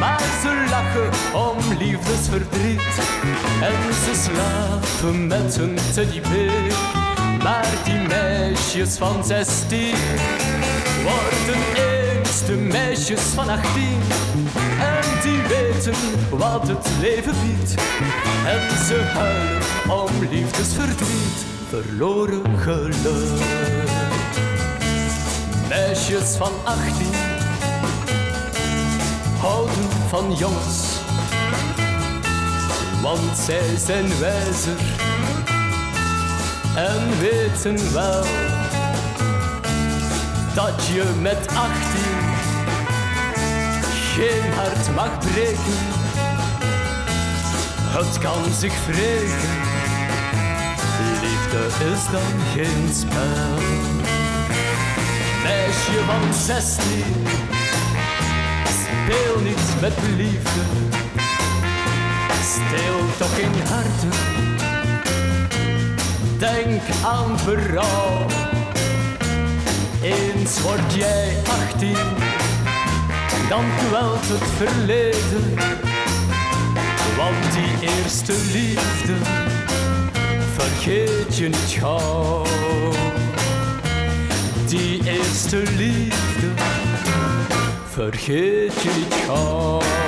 maar 0.00 0.22
ze 0.42 0.66
lachen 0.70 1.40
om 1.40 1.78
liefdesverdriet. 1.78 2.98
En 3.60 3.94
ze 4.04 4.28
slapen 4.30 5.26
met 5.26 5.56
een 5.56 5.78
teddybeer, 5.94 6.72
maar 7.42 7.74
die 7.84 8.00
meisjes 8.08 8.96
van 8.96 9.24
zestien 9.24 9.96
worden 11.02 11.91
de 12.40 12.56
meisjes 12.56 13.20
van 13.20 13.48
achttien. 13.48 14.00
En 14.80 15.20
die 15.22 15.40
weten 15.42 15.94
wat 16.30 16.68
het 16.68 16.88
leven 17.00 17.34
biedt. 17.44 17.74
En 18.46 18.84
ze 18.86 19.10
huilen 19.14 19.62
om 19.88 20.28
liefdesverdriet, 20.30 21.44
verloren 21.68 22.58
geluk 22.58 23.80
meisjes 25.72 26.36
van 26.36 26.52
18 26.64 27.06
houden 29.40 29.90
van 30.08 30.34
jongens, 30.34 31.00
want 33.02 33.38
zij 33.38 33.76
zijn 33.86 34.18
wijzer 34.18 34.80
en 36.76 37.18
weten 37.20 37.92
wel 37.92 38.24
dat 40.54 40.86
je 40.86 41.04
met 41.20 41.48
18 41.54 41.91
geen 44.14 44.52
hart 44.52 44.94
mag 44.94 45.18
breken. 45.18 45.82
Het 47.96 48.18
kan 48.18 48.52
zich 48.58 48.86
wreken, 48.86 49.50
liefde 51.22 51.84
is 51.92 52.10
dan 52.10 52.40
geen 52.54 52.94
spel 52.94 53.90
meisje 55.42 56.04
van 56.06 56.34
16. 56.34 56.84
Speel 58.64 59.40
niet 59.42 59.80
met 59.80 59.92
liefde, 60.16 60.60
steel 62.42 63.00
toch 63.18 63.38
in 63.38 63.52
harten. 63.68 64.10
Denk 66.38 66.82
aan 67.04 67.36
berouw. 67.44 68.26
Eens 70.02 70.60
word 70.60 70.94
jij 70.94 71.36
18, 73.52 73.56
dan 73.56 73.64
kwelt 73.88 74.28
het 74.28 74.48
verleden. 74.56 75.54
Want 77.16 77.52
die 77.52 77.88
eerste 77.88 78.32
liefde 78.32 79.14
vergeet 80.56 81.36
je 81.36 81.48
niet 81.48 81.76
gauw 81.78 82.42
die 84.72 85.04
eerste 85.04 85.62
liefde 85.76 86.48
vergeet 87.88 88.82
je 88.82 88.90
niet 88.96 89.14
gauw. 89.26 90.01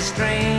strange. 0.00 0.49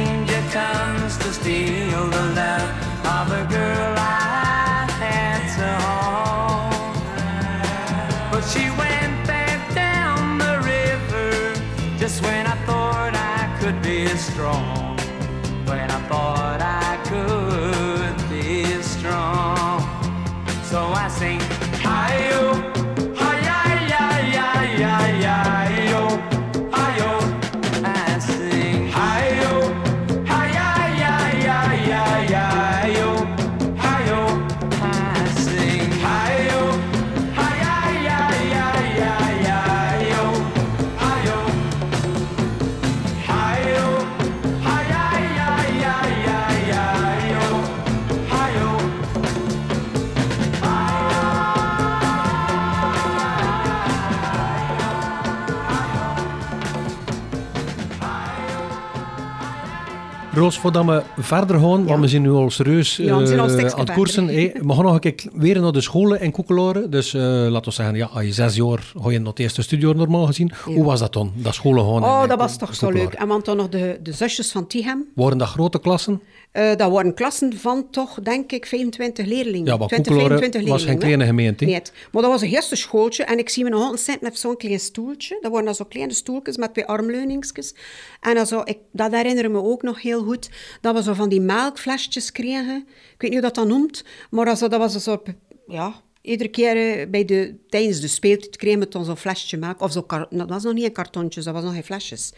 Roos, 60.41 60.59
voordat 60.59 60.85
we 60.85 61.03
verder 61.17 61.59
gaan, 61.59 61.85
want 61.85 61.99
we 61.99 62.07
zijn 62.07 62.21
nu 62.21 62.31
al 62.31 62.49
serieus 62.49 62.99
al 62.99 63.21
eh, 63.21 63.39
aan 63.39 63.79
het 63.79 63.91
koersen. 63.91 64.25
we 64.25 64.73
gaan 64.73 64.83
nog 64.83 64.93
een 64.93 64.99
keer 64.99 65.15
weer 65.33 65.61
naar 65.61 65.71
de 65.71 65.81
scholen 65.81 66.21
in 66.21 66.31
Koekeloren. 66.31 66.89
Dus 66.89 67.13
eh, 67.13 67.21
laten 67.21 67.63
we 67.63 67.71
zeggen, 67.71 67.95
ja, 67.95 68.05
als 68.05 68.23
je 68.23 68.31
zes 68.31 68.55
jaar 68.55 68.91
ga 69.01 69.11
je 69.11 69.17
naar 69.17 69.27
het 69.27 69.39
eerste 69.39 69.61
studiejaar 69.61 69.95
normaal 69.95 70.25
gezien. 70.25 70.51
Hoe 70.63 70.83
was 70.83 70.99
dat 70.99 71.13
dan, 71.13 71.31
dat 71.35 71.53
scholen 71.53 71.85
in, 71.85 72.03
Oh, 72.03 72.27
dat 72.27 72.37
was 72.37 72.57
toch 72.57 72.75
zo 72.75 72.89
leuk. 72.89 73.13
En 73.13 73.27
want 73.27 73.45
dan 73.45 73.57
nog 73.57 73.69
de, 73.69 73.99
de 74.03 74.11
zusjes 74.11 74.51
van 74.51 74.67
Tichem. 74.67 75.05
Waren 75.15 75.37
dat 75.37 75.47
grote 75.47 75.79
klassen? 75.79 76.21
Eh, 76.51 76.75
dat 76.75 76.91
waren 76.91 77.13
klassen 77.13 77.57
van 77.57 77.89
toch, 77.89 78.19
denk 78.21 78.51
ik, 78.51 78.65
25 78.65 79.25
leerlingen. 79.25 79.65
Ja, 79.65 79.77
maar 79.77 79.87
20, 79.87 80.07
Koekeloren 80.07 80.37
25 80.37 80.71
was 80.71 80.83
geen 80.83 80.99
kleine 80.99 81.25
gemeente? 81.25 81.65
Nee, 81.65 81.81
maar 82.11 82.21
dat 82.21 82.31
was 82.31 82.41
een 82.41 82.49
eerste 82.49 82.75
schooltje. 82.75 83.23
En 83.23 83.37
ik 83.37 83.49
zie 83.49 83.63
me 83.63 83.69
nog 83.69 83.81
altijd 83.81 83.99
zitten 83.99 84.23
met 84.23 84.39
zo'n 84.39 84.57
klein 84.57 84.79
stoeltje. 84.79 85.37
Dat 85.41 85.51
waren 85.51 85.65
dan 85.65 85.75
zo 85.75 85.85
kleine 85.85 86.13
stoeltjes 86.13 86.57
met 86.57 86.73
twee 86.73 86.85
armleuningsjes. 86.85 87.75
En 88.21 88.35
dan 88.35 88.47
zo, 88.47 88.61
ik, 88.63 88.77
dat 88.91 89.11
herinner 89.11 89.51
me 89.51 89.63
ook 89.63 89.81
nog 89.81 90.01
heel 90.01 90.23
goed. 90.23 90.49
Dat 90.81 90.95
we 90.95 91.03
zo 91.03 91.13
van 91.13 91.29
die 91.29 91.41
melkflesjes 91.41 92.31
kregen. 92.31 92.77
Ik 92.87 93.21
weet 93.21 93.31
niet 93.31 93.39
hoe 93.39 93.41
dat 93.41 93.55
dan 93.55 93.67
noemt. 93.67 94.03
Maar 94.29 94.45
dat, 94.45 94.57
zo, 94.57 94.67
dat 94.67 94.79
was 94.79 94.93
een 94.93 95.01
soort... 95.01 95.29
Ja, 95.67 96.01
iedere 96.21 96.49
keer 96.49 96.99
eh, 96.99 97.09
bij 97.09 97.25
de, 97.25 97.55
tijdens 97.69 97.99
de 98.01 98.07
speeltijd 98.07 98.55
kregen 98.55 98.79
we 98.79 98.87
dan 98.87 99.05
zo'n 99.05 99.17
flesje 99.17 99.57
melk. 99.57 99.81
Of 99.81 99.91
zo, 99.91 100.05
dat 100.29 100.49
was 100.49 100.63
nog 100.63 100.73
niet 100.73 100.83
een 100.83 100.91
kartontjes, 100.91 101.45
dat 101.45 101.53
was 101.53 101.63
nog 101.63 101.73
geen 101.73 101.83
flesjes. 101.83 102.33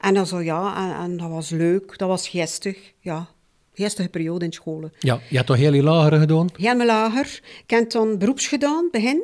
En 0.00 0.14
dan 0.14 0.26
zo, 0.26 0.40
ja, 0.40 0.76
en, 0.76 1.04
en 1.04 1.16
dat 1.16 1.30
was 1.30 1.50
leuk. 1.50 1.98
Dat 1.98 2.08
was 2.08 2.28
geestig, 2.28 2.92
ja. 3.00 3.28
Geestige 3.74 4.08
periode 4.08 4.44
in 4.44 4.52
scholen. 4.52 4.92
Ja, 4.98 5.20
je 5.28 5.36
had 5.36 5.46
toch 5.46 5.56
heel 5.56 5.70
die 5.72 5.82
lagere 5.82 6.18
gedaan? 6.18 6.48
Helemaal 6.56 6.86
lager. 6.86 7.40
Ik 7.64 7.70
heb 7.70 7.90
dan 7.90 8.18
beroeps 8.18 8.46
gedaan, 8.46 8.88
begin. 8.90 9.22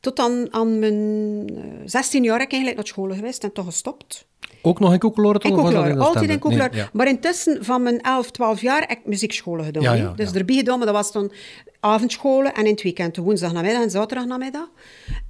Tot 0.00 0.16
dan 0.16 0.48
aan 0.50 0.78
mijn 0.78 1.48
eh, 1.56 1.62
16 1.84 2.22
jaar 2.22 2.36
ben 2.36 2.46
ik 2.46 2.52
eigenlijk 2.52 2.76
naar 2.80 2.86
school 2.92 3.10
geweest 3.14 3.44
en 3.44 3.52
toch 3.52 3.64
gestopt. 3.64 4.26
Ook 4.62 4.80
nog 4.80 4.92
in 4.92 4.98
Koekeloren? 4.98 5.40
In 5.40 5.52
Koekelaar, 5.52 5.98
altijd 5.98 6.30
in? 6.30 6.38
Koekelaar. 6.38 6.70
Nee, 6.70 6.80
ja. 6.80 6.90
Maar 6.92 7.08
intussen, 7.08 7.64
van 7.64 7.82
mijn 7.82 8.00
11, 8.00 8.30
12 8.30 8.60
jaar, 8.60 8.80
heb 8.80 8.90
ik 8.90 9.06
muziekscholen 9.06 9.64
gedaan. 9.64 9.82
Ja, 9.82 9.92
ja, 9.92 10.12
dus 10.12 10.32
erbij 10.32 10.56
gedaan, 10.56 10.78
maar 10.78 10.86
dat 10.86 10.96
was 10.96 11.12
dan 11.12 11.32
avondscholen 11.80 12.54
en 12.54 12.64
in 12.64 12.70
het 12.70 12.82
weekend, 12.82 13.14
de 13.14 13.20
woensdagnamiddag 13.22 13.82
en 13.82 13.90
zaterdagnamiddag. 13.90 14.70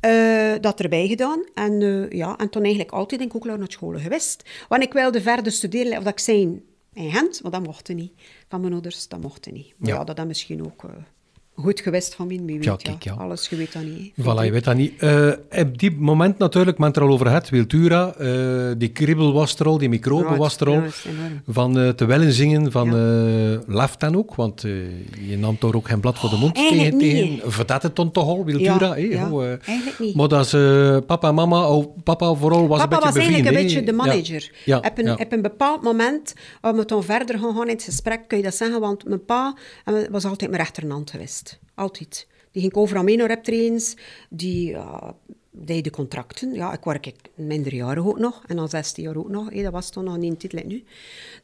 eh 0.01 0.53
dat 0.61 0.81
erbij 0.81 1.07
gedaan. 1.09 1.45
En, 1.55 1.83
eh, 1.83 2.19
ja, 2.19 2.37
en 2.37 2.49
toen 2.51 2.63
eigenlijk 2.63 2.93
altijd 2.93 3.21
in 3.21 3.29
Koekelaar 3.29 3.59
naar 3.59 3.71
scholen 3.71 4.01
geweest. 4.01 4.43
Want 4.69 4.83
ik 4.83 4.93
wilde 4.93 5.21
verder 5.21 5.53
studeren, 5.53 5.99
of 5.99 6.05
dat 6.05 6.13
ik 6.13 6.19
zijn 6.19 6.63
in 6.99 7.11
Gent, 7.11 7.43
maar 7.43 7.51
dat 7.53 7.63
mocht 7.63 7.89
niet. 7.89 8.13
Van 8.49 8.61
mijn 8.61 8.73
ouders, 8.73 9.09
dat 9.09 9.21
mocht 9.21 9.51
niet. 9.53 9.75
Maar 9.77 9.89
Ja. 9.89 9.95
ja, 9.97 10.05
dat 10.05 10.19
is 10.19 10.25
misschien 10.25 10.65
ook 10.65 10.85
eh, 10.85 10.91
goed 11.61 11.81
geweest 11.81 12.14
van 12.14 12.27
mij, 12.27 12.40
wie 12.47 12.55
weet. 12.57 12.64
Ja, 12.64 12.71
Ja, 12.71 12.77
kijk, 12.77 13.03
ja. 13.03 13.12
Alles, 13.12 13.49
je 13.49 13.57
weet 13.57 13.73
dat 13.73 13.83
niet. 13.83 14.12
hè. 14.16 14.23
Voilà, 14.23 14.44
je 14.44 14.51
weet 14.51 14.64
dat 14.64 14.77
niet. 14.77 14.92
Eh, 14.99 15.31
op 15.59 15.79
die 15.79 15.97
moment 15.99 16.38
natuurlijk, 16.38 16.79
men 16.79 16.87
het 16.88 16.97
er 16.97 17.03
al 17.03 17.09
over 17.09 17.29
had, 17.29 17.49
Wiltura, 17.49 18.14
eh, 18.14 18.71
die 18.79 18.88
kribbel 18.88 19.33
was 19.33 19.59
er 19.59 19.66
al, 19.66 19.79
die 19.79 19.88
microbe 19.88 20.29
Ja, 20.31 20.37
was 20.37 20.57
er 20.61 20.66
al. 20.66 20.73
ja, 20.75 20.88
van 21.47 21.79
eh, 21.79 21.88
te 21.88 22.05
willen 22.05 22.33
zingen, 22.33 22.73
van 22.73 22.87
lef 23.66 23.97
dan 23.97 24.16
ook, 24.16 24.35
want 24.35 24.61
je 24.61 25.37
nam 25.38 25.59
toch 25.59 25.75
ook 25.75 25.88
geen 25.88 26.01
blad 26.01 26.18
voor 26.18 26.31
de 26.31 26.37
mond 26.37 26.57
eigenlijk 26.57 26.99
tegen, 26.99 27.16
niet, 27.25 27.38
tegen 27.40 27.53
verdat 27.53 27.83
het 27.83 27.97
dan 27.97 28.11
toch 28.11 28.25
al, 28.27 28.44
Wiltura. 28.44 28.97
Ja, 28.97 29.11
ja, 29.11 29.29
eh, 29.29 29.68
eigenlijk 29.68 29.99
niet. 29.99 30.14
Maar 30.14 30.29
dat 30.29 30.44
is 30.44 30.51
papa 31.07 31.29
en 31.29 31.35
mama, 31.35 31.68
of 31.68 31.87
papa 32.05 32.35
vooral 32.35 32.68
was 32.68 32.79
Papa 32.81 32.97
een 32.97 33.01
beetje 33.01 33.12
was 33.12 33.16
eigenlijk 33.16 33.47
een 33.57 33.62
beetje 33.62 33.81
de 33.83 33.90
Ja. 33.90 33.97
manager. 33.97 34.51
Ja, 34.64 34.77
Op, 34.79 34.99
een, 34.99 35.05
ja. 35.05 35.14
op 35.14 35.33
een 35.33 35.42
bepaald 35.42 35.83
moment, 35.83 36.35
als 36.61 36.77
we 36.77 36.85
dan 36.85 37.05
verder 37.05 37.38
gaan 37.38 37.62
in 37.62 37.75
het 37.75 37.83
gesprek, 37.83 38.21
kun 38.27 38.37
je 38.37 38.44
dat 38.44 38.55
zeggen, 38.55 38.81
want 38.81 39.05
mijn 39.09 39.25
pa 39.25 39.57
was 40.11 40.25
altijd 40.25 40.51
mijn 40.51 40.62
rechterhand 40.62 41.11
geweest. 41.11 41.48
Altijd. 41.79 42.27
Die 42.53 42.62
ging 42.62 42.75
overal 42.75 43.03
mee 43.03 43.17
naar 43.17 43.31
optredens, 43.31 43.97
die 44.29 44.71
ja, 44.71 45.14
deed 45.51 45.85
de 45.85 45.91
contracten. 45.91 46.55
Ja, 46.55 46.73
ik 46.73 46.85
werk 46.85 47.07
ik 47.07 47.17
minderjarig 47.35 48.05
ook 48.05 48.19
nog, 48.19 48.43
en 48.47 48.59
al 48.59 48.69
16 48.69 49.05
jaar 49.05 49.17
ook 49.17 49.29
nog. 49.29 49.51
hè, 49.51 49.62
dat 49.62 49.73
was 49.73 49.91
toen 49.91 50.05
nog 50.05 50.17
niet 50.17 50.41
titel 50.41 50.61
nu. 50.64 50.85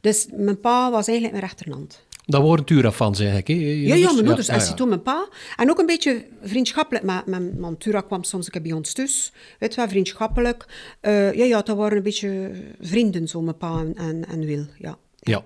Dus 0.01 0.27
mijn 0.33 0.59
pa 0.59 0.91
was 0.91 1.07
eigenlijk 1.07 1.39
mijn 1.39 1.49
rechterhand. 1.49 2.03
Dat 2.25 2.41
waren 2.41 2.65
Tura-fans 2.65 3.19
eigenlijk. 3.19 3.47
Hè? 3.47 3.53
je 3.53 3.81
Ja, 3.81 3.87
ja, 3.87 3.91
ouders? 3.93 4.13
mijn 4.13 4.27
ouders. 4.27 4.47
ja, 4.47 4.53
en 4.53 4.59
ja. 4.59 4.65
zie 4.65 4.75
toen 4.75 4.89
mijn 4.89 5.01
pa. 5.01 5.27
En 5.55 5.69
ook 5.69 5.79
een 5.79 5.85
beetje 5.85 6.25
vriendschappelijk. 6.41 7.05
Maar 7.05 7.23
mijn 7.25 7.59
man 7.59 7.77
Tura 7.77 8.01
kwam 8.01 8.23
soms 8.23 8.49
bij 8.49 8.71
ons 8.71 8.93
thuis. 8.93 9.31
Weet 9.59 9.73
je 9.73 9.81
wel, 9.81 9.89
vriendschappelijk. 9.89 10.65
Eh, 10.99 11.33
ja, 11.33 11.43
ja, 11.43 11.61
dat 11.61 11.77
waren 11.77 11.97
een 11.97 12.03
beetje 12.03 12.51
vrienden, 12.81 13.27
zo 13.27 13.41
mijn 13.41 13.57
pa 13.57 13.83
en, 13.95 14.25
en, 14.27 14.45
Wil. 14.45 14.65
Ja. 14.77 14.97
Ja. 15.19 15.43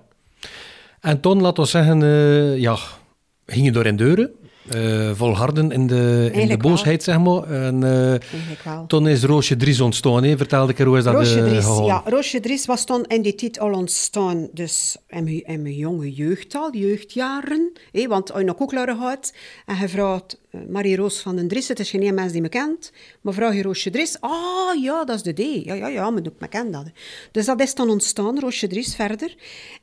En 1.00 1.20
toen, 1.20 1.40
laten 1.40 1.62
we 1.62 1.68
zeggen, 1.68 2.02
eh, 2.02 2.58
ja, 2.58 2.78
ging 3.46 3.64
je 3.64 3.72
door 3.72 3.86
in 3.86 3.96
deuren, 3.96 4.34
eh, 4.68 5.10
volharden 5.14 5.70
in 5.70 5.86
de, 5.86 6.30
in 6.32 6.40
de 6.40 6.46
wel. 6.46 6.56
boosheid, 6.56 7.02
zeg 7.02 7.18
maar. 7.18 7.42
En 7.42 7.82
eh, 8.64 8.82
toen 8.86 9.08
is 9.08 9.22
Roosje 9.22 9.56
Dries 9.56 9.80
ontstaan, 9.80 10.24
hè? 10.24 10.36
vertel 10.36 10.68
ik 10.68 10.78
er 10.78 10.86
hoe 10.86 10.98
is 10.98 11.04
dat 11.04 11.14
Roosje 11.14 11.40
eh, 11.40 11.48
Dries, 11.48 11.86
ja. 11.86 12.02
Roosje 12.04 12.40
Dries 12.40 12.66
was 12.66 12.84
toen 12.84 13.04
in 13.04 13.22
die 13.22 13.34
tijd 13.34 13.58
al 13.58 13.72
ontstaan, 13.72 14.48
dus 14.52 14.96
in 15.08 15.24
mijn, 15.24 15.44
in 15.44 15.62
mijn 15.62 15.74
jonge 15.74 16.12
jeugd 16.12 16.54
al, 16.54 16.76
jeugdjaren. 16.76 17.72
Want 17.92 18.32
als 18.32 18.42
je 18.42 18.54
Koeklaren 18.54 18.98
gaat 18.98 19.32
en 19.66 19.76
je 19.76 19.88
vraagt 19.88 20.40
Marie-Roos 20.68 21.20
van 21.20 21.36
den 21.36 21.48
Dries, 21.48 21.68
het 21.68 21.78
is 21.78 21.90
geen 21.90 22.14
mens 22.14 22.32
die 22.32 22.40
me 22.40 22.48
kent, 22.48 22.92
maar 23.20 23.34
vraag 23.34 23.54
je 23.54 23.62
Roosje 23.62 23.90
Dries, 23.90 24.20
ah 24.20 24.82
ja, 24.82 25.04
dat 25.04 25.16
is 25.16 25.22
de 25.22 25.32
D. 25.32 25.64
Ja, 25.64 25.74
ja, 25.74 25.88
ja, 25.88 26.10
maar 26.10 26.22
ik 26.22 26.32
me 26.38 26.48
ken 26.48 26.70
dat. 26.70 26.84
Dus 27.32 27.46
dat 27.46 27.60
is 27.60 27.74
dan 27.74 27.90
ontstaan, 27.90 28.40
Roosje 28.40 28.66
Dries, 28.66 28.94
verder. 28.94 29.34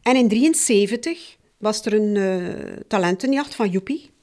En 0.02 0.16
in 0.16 0.28
73 0.28 1.38
was 1.58 1.86
er 1.86 1.94
een 1.94 2.18
talentenjacht 2.88 3.56
van 3.56 3.70
Joepie. 3.70 4.16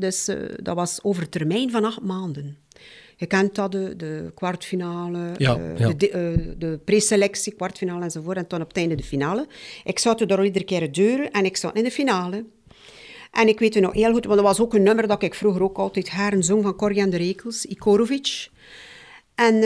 Dus 0.00 0.28
eh, 0.28 0.36
dat 0.62 0.74
was 0.74 0.98
over 1.02 1.28
termijn 1.28 1.70
van 1.70 1.84
acht 1.84 2.02
maanden. 2.02 2.58
Je 3.16 3.26
kent 3.26 3.54
dat, 3.54 3.72
de, 3.72 3.96
de 3.96 4.32
kwartfinale, 4.34 5.30
Ja, 5.36 5.56
eh, 5.56 5.78
ja. 5.78 5.92
de, 5.92 6.10
eh, 6.10 6.54
de 6.58 6.80
preselectie, 6.84 7.54
kwartfinale 7.54 8.04
enzovoort. 8.04 8.36
En 8.36 8.44
dan 8.48 8.60
op 8.60 8.68
het 8.68 8.76
einde 8.76 8.94
de 8.94 9.02
finale. 9.02 9.46
Ik 9.84 9.98
zat 9.98 10.20
er 10.20 10.26
daar 10.26 10.44
iedere 10.44 10.64
keer 10.64 10.80
de 10.80 10.90
deuren 10.90 11.30
en 11.30 11.44
ik 11.44 11.56
zat 11.56 11.76
in 11.76 11.84
de 11.84 11.90
finale. 11.90 12.44
En 13.30 13.48
ik 13.48 13.58
weet 13.58 13.74
het 13.74 13.82
nog 13.82 13.92
heel 13.92 14.12
goed, 14.12 14.24
want 14.24 14.36
dat 14.36 14.48
was 14.48 14.60
ook 14.60 14.74
een 14.74 14.82
nummer 14.82 15.06
dat 15.06 15.22
ik 15.22 15.34
vroeger 15.34 15.62
ook 15.62 15.78
altijd 15.78 16.08
haren 16.08 16.42
zong 16.42 16.62
van 16.62 16.76
Corjan 16.76 17.10
de 17.10 17.16
Rekels, 17.16 17.64
Ikorovic. 17.64 18.48
En 19.34 19.56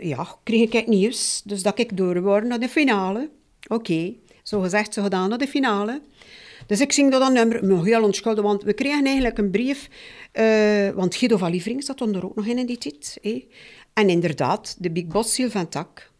ja, 0.00 0.36
kreeg 0.42 0.72
ik 0.72 0.86
nieuws, 0.86 1.42
dus 1.44 1.62
dat 1.62 1.78
ik 1.78 1.96
door 1.96 2.46
naar 2.46 2.60
de 2.60 2.68
finale. 2.68 3.30
Oké, 3.68 4.14
zo 4.42 4.60
gezegd, 4.60 4.94
zo 4.94 5.02
gedaan 5.02 5.28
naar 5.28 5.38
de 5.38 5.46
finale. 5.46 6.00
Dus 6.68 6.80
ik 6.80 6.92
zing 6.92 7.10
dat 7.10 7.20
dan 7.20 7.32
nummer, 7.32 7.64
me 7.64 7.84
heel 7.84 8.02
onschuldig, 8.02 8.44
want 8.44 8.62
we 8.62 8.72
kregen 8.72 9.06
eigenlijk 9.06 9.38
een 9.38 9.50
brief, 9.50 9.88
eh, 10.32 10.90
want 10.90 11.14
Guido 11.14 11.36
van 11.36 11.50
Lievering 11.50 11.84
zat 11.84 12.00
er 12.00 12.24
ook 12.24 12.34
nog 12.34 12.46
in 12.46 12.58
in 12.58 12.66
die 12.66 12.78
tijd. 12.78 13.18
En 13.92 14.08
inderdaad, 14.08 14.76
de 14.78 14.90
Big 14.90 15.06
Boss 15.06 15.34
Sylvain 15.34 15.68
Tak, 15.68 16.10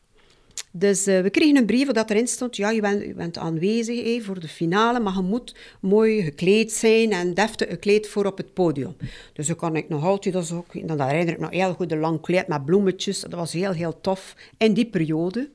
Dus 0.72 1.06
eh, 1.06 1.20
we 1.20 1.30
kregen 1.30 1.56
een 1.56 1.66
brief 1.66 1.88
dat 1.88 2.10
erin 2.10 2.26
stond, 2.26 2.56
ja, 2.56 2.70
je 2.70 2.80
bent, 2.80 3.16
bent 3.16 3.38
aanwezig 3.38 4.24
voor 4.24 4.40
de 4.40 4.48
finale, 4.48 5.00
maar 5.00 5.14
je 5.14 5.22
moet 5.22 5.54
mooi 5.80 6.22
gekleed 6.22 6.72
zijn 6.72 7.12
en 7.12 7.34
deftig 7.34 7.68
gekleed 7.68 8.08
voor 8.08 8.24
op 8.24 8.36
het 8.36 8.54
podium. 8.54 8.96
Dus 9.32 9.46
dan 9.46 9.56
kan 9.56 9.76
ik 9.76 9.88
nog 9.88 10.04
altijd, 10.04 10.34
dat 10.34 10.52
ook, 10.52 10.88
dan 10.88 11.00
herinner 11.00 11.34
ik 11.34 11.40
nog 11.40 11.50
heel 11.50 11.74
goed, 11.74 11.92
een 11.92 11.98
lang 11.98 12.20
kleed 12.20 12.48
met 12.48 12.64
bloemetjes, 12.64 13.20
dat 13.20 13.32
was 13.32 13.52
heel, 13.52 13.72
heel 13.72 14.00
tof 14.00 14.34
in 14.58 14.74
die 14.74 14.86
periode. 14.86 15.50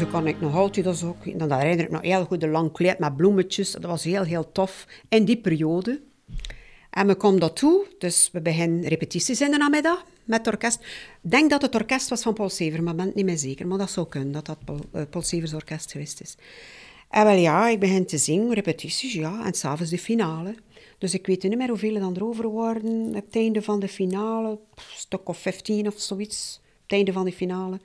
Zo 0.00 0.06
kan 0.06 0.26
ik 0.26 0.40
nog 0.40 0.54
altijd, 0.54 0.84
dat 0.84 1.02
ook, 1.02 1.38
dan 1.38 1.52
herinner 1.52 1.84
ik 1.84 1.90
nog 1.90 2.02
heel 2.02 2.24
goed, 2.24 2.42
een 2.42 2.50
lang 2.50 2.72
kleed 2.72 2.98
met 2.98 3.16
bloemetjes. 3.16 3.72
Dat 3.72 3.84
was 3.84 4.04
heel, 4.04 4.22
heel 4.22 4.52
tof 4.52 4.86
in 5.08 5.24
die 5.24 5.36
periode. 5.36 6.00
En 6.90 7.06
we 7.06 7.14
komen 7.14 7.40
dat 7.40 7.56
toe, 7.56 7.86
dus 7.98 8.28
we 8.32 8.40
beginnen 8.40 8.88
repetities 8.88 9.40
in 9.40 9.50
de 9.50 9.56
namiddag 9.56 10.04
met 10.24 10.38
het 10.38 10.46
orkest. 10.46 10.80
Ik 11.22 11.30
denk 11.30 11.50
dat 11.50 11.62
het 11.62 11.74
orkest 11.74 12.08
was 12.08 12.22
van 12.22 12.34
Paul 12.34 12.48
Sever, 12.48 12.82
maar 12.82 12.92
ik 12.92 12.98
ben 12.98 13.06
het 13.06 13.14
niet 13.14 13.24
meer 13.24 13.38
zeker. 13.38 13.66
Maar 13.66 13.78
dat 13.78 13.90
zou 13.90 14.08
kunnen, 14.08 14.32
dat 14.32 14.46
dat 14.46 14.58
Paul, 14.64 14.80
eh, 14.92 15.22
Severs 15.22 15.54
orkest 15.54 15.92
geweest 15.92 16.20
is. 16.20 16.36
En 17.08 17.24
wel 17.24 17.36
ja, 17.36 17.68
ik 17.68 17.80
begin 17.80 18.06
te 18.06 18.18
zingen, 18.18 18.54
repetities, 18.54 19.12
ja. 19.12 19.44
En 19.44 19.54
s'avonds 19.54 19.90
de 19.90 19.98
finale. 19.98 20.54
Dus 20.98 21.14
ik 21.14 21.26
weet 21.26 21.42
niet 21.42 21.56
meer 21.56 21.68
hoeveel 21.68 21.94
er 21.94 22.00
dan 22.00 22.16
erover. 22.16 22.46
Op 22.46 22.82
het 23.12 23.36
einde 23.36 23.62
van 23.62 23.80
de 23.80 23.88
finale, 23.88 24.48
een 24.48 24.82
stuk 24.96 25.28
of 25.28 25.38
15 25.38 25.86
of 25.86 25.94
zoiets. 25.96 26.60
Het 26.82 26.92
einde 26.92 27.12
van 27.12 27.24
de 27.24 27.32
finale. 27.32 27.80